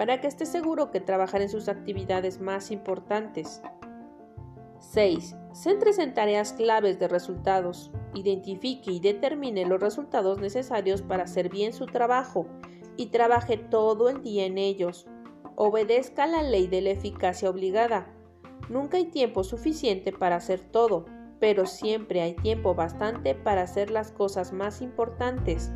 [0.00, 3.60] para que esté seguro que trabajar en sus actividades más importantes.
[4.78, 5.36] 6.
[5.52, 7.90] Céntrese en tareas claves de resultados.
[8.14, 12.46] Identifique y determine los resultados necesarios para hacer bien su trabajo
[12.96, 15.06] y trabaje todo el día en ellos.
[15.54, 18.06] obedezca la ley de la eficacia obligada.
[18.70, 21.04] Nunca hay tiempo suficiente para hacer todo,
[21.40, 25.70] pero siempre hay tiempo bastante para hacer las cosas más importantes.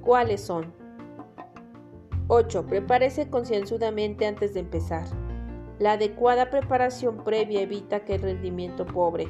[0.00, 0.83] ¿Cuáles son?
[2.28, 2.66] 8.
[2.66, 5.04] Prepárese concienzudamente antes de empezar.
[5.78, 9.28] La adecuada preparación previa evita que el rendimiento pobre.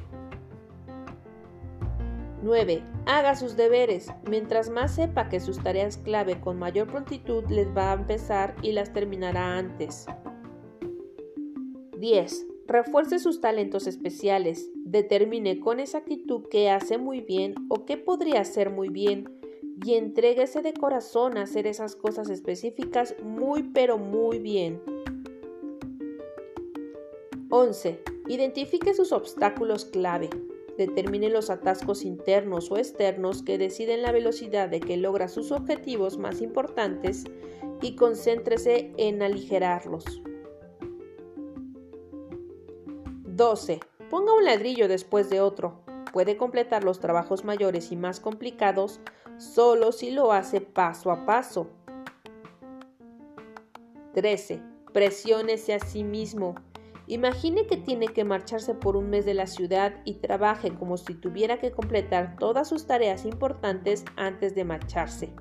[2.43, 2.83] 9.
[3.07, 4.13] Haga sus deberes.
[4.29, 8.73] Mientras más sepa que sus tareas clave con mayor prontitud les va a empezar y
[8.73, 10.07] las terminará antes.
[11.99, 12.47] 10.
[12.67, 14.71] Refuerce sus talentos especiales.
[14.85, 19.29] Determine con exactitud qué hace muy bien o qué podría hacer muy bien
[19.85, 24.80] y entréguese de corazón a hacer esas cosas específicas muy pero muy bien.
[27.51, 28.03] 11.
[28.26, 30.30] Identifique sus obstáculos clave.
[30.78, 36.16] Determine los atascos internos o externos que deciden la velocidad de que logra sus objetivos
[36.16, 37.24] más importantes
[37.82, 40.22] y concéntrese en aligerarlos.
[43.26, 43.80] 12.
[44.09, 45.82] Ponga un ladrillo después de otro.
[46.12, 49.01] Puede completar los trabajos mayores y más complicados
[49.39, 51.68] solo si lo hace paso a paso.
[54.14, 54.62] 13.
[54.93, 56.55] Presiónese a sí mismo.
[57.07, 61.14] Imagine que tiene que marcharse por un mes de la ciudad y trabaje como si
[61.14, 65.32] tuviera que completar todas sus tareas importantes antes de marcharse.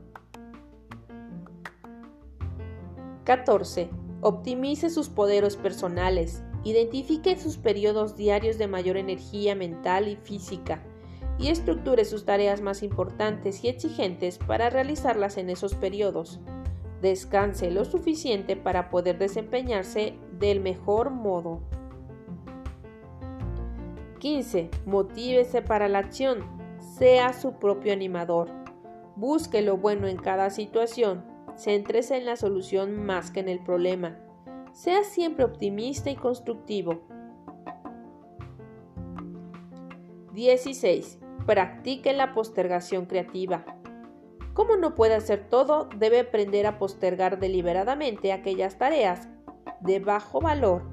[3.23, 3.89] 14.
[4.21, 6.43] Optimice sus poderes personales.
[6.65, 10.83] Identifique sus periodos diarios de mayor energía mental y física
[11.37, 16.39] y estructure sus tareas más importantes y exigentes para realizarlas en esos periodos.
[17.01, 21.59] Descanse lo suficiente para poder desempeñarse del mejor modo.
[24.19, 24.69] 15.
[24.85, 26.45] Motívese para la acción.
[26.79, 28.49] Sea su propio animador.
[29.17, 31.25] Busque lo bueno en cada situación.
[31.57, 34.17] Céntrese en la solución más que en el problema.
[34.71, 37.01] Sea siempre optimista y constructivo.
[40.33, 41.19] 16.
[41.45, 43.65] Practique la postergación creativa.
[44.53, 49.27] Como no puede hacer todo, debe aprender a postergar deliberadamente aquellas tareas
[49.81, 50.83] de bajo valor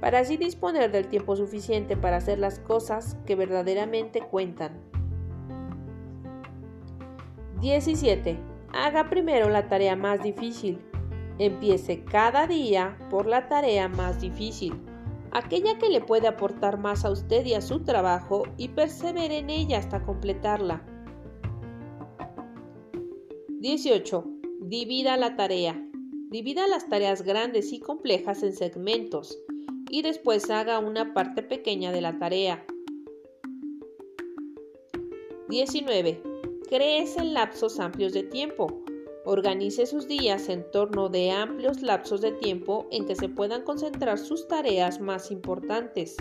[0.00, 4.78] para así disponer del tiempo suficiente para hacer las cosas que verdaderamente cuentan.
[7.62, 8.38] 17.
[8.74, 10.78] Haga primero la tarea más difícil.
[11.38, 14.85] Empiece cada día por la tarea más difícil
[15.36, 19.50] aquella que le puede aportar más a usted y a su trabajo y persevere en
[19.50, 20.82] ella hasta completarla.
[23.60, 24.24] 18.
[24.60, 25.78] Divida la tarea.
[26.30, 29.38] Divida las tareas grandes y complejas en segmentos
[29.90, 32.64] y después haga una parte pequeña de la tarea.
[35.50, 36.22] 19.
[36.70, 38.82] Crees en lapsos amplios de tiempo.
[39.28, 44.20] Organice sus días en torno de amplios lapsos de tiempo en que se puedan concentrar
[44.20, 46.16] sus tareas más importantes.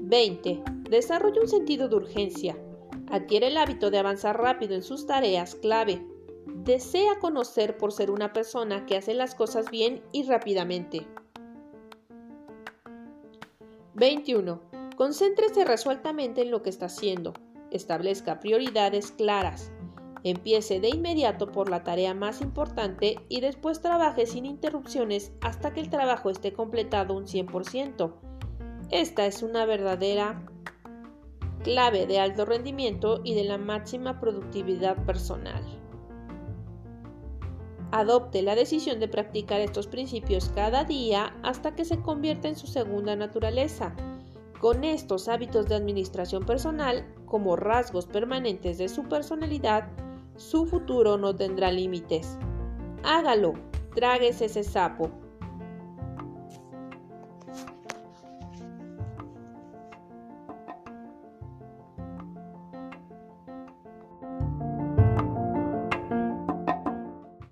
[0.00, 0.64] 20.
[0.90, 2.58] Desarrolle un sentido de urgencia.
[3.08, 6.04] Adquiere el hábito de avanzar rápido en sus tareas clave.
[6.64, 11.06] Desea conocer por ser una persona que hace las cosas bien y rápidamente.
[13.94, 14.60] 21.
[14.96, 17.32] Concéntrese resueltamente en lo que está haciendo.
[17.70, 19.70] Establezca prioridades claras.
[20.26, 25.80] Empiece de inmediato por la tarea más importante y después trabaje sin interrupciones hasta que
[25.80, 28.10] el trabajo esté completado un 100%.
[28.90, 30.46] Esta es una verdadera
[31.62, 35.62] clave de alto rendimiento y de la máxima productividad personal.
[37.90, 42.66] Adopte la decisión de practicar estos principios cada día hasta que se convierta en su
[42.66, 43.94] segunda naturaleza.
[44.58, 49.86] Con estos hábitos de administración personal como rasgos permanentes de su personalidad,
[50.36, 52.38] su futuro no tendrá límites.
[53.02, 53.54] Hágalo,
[53.94, 55.10] tráguese ese sapo.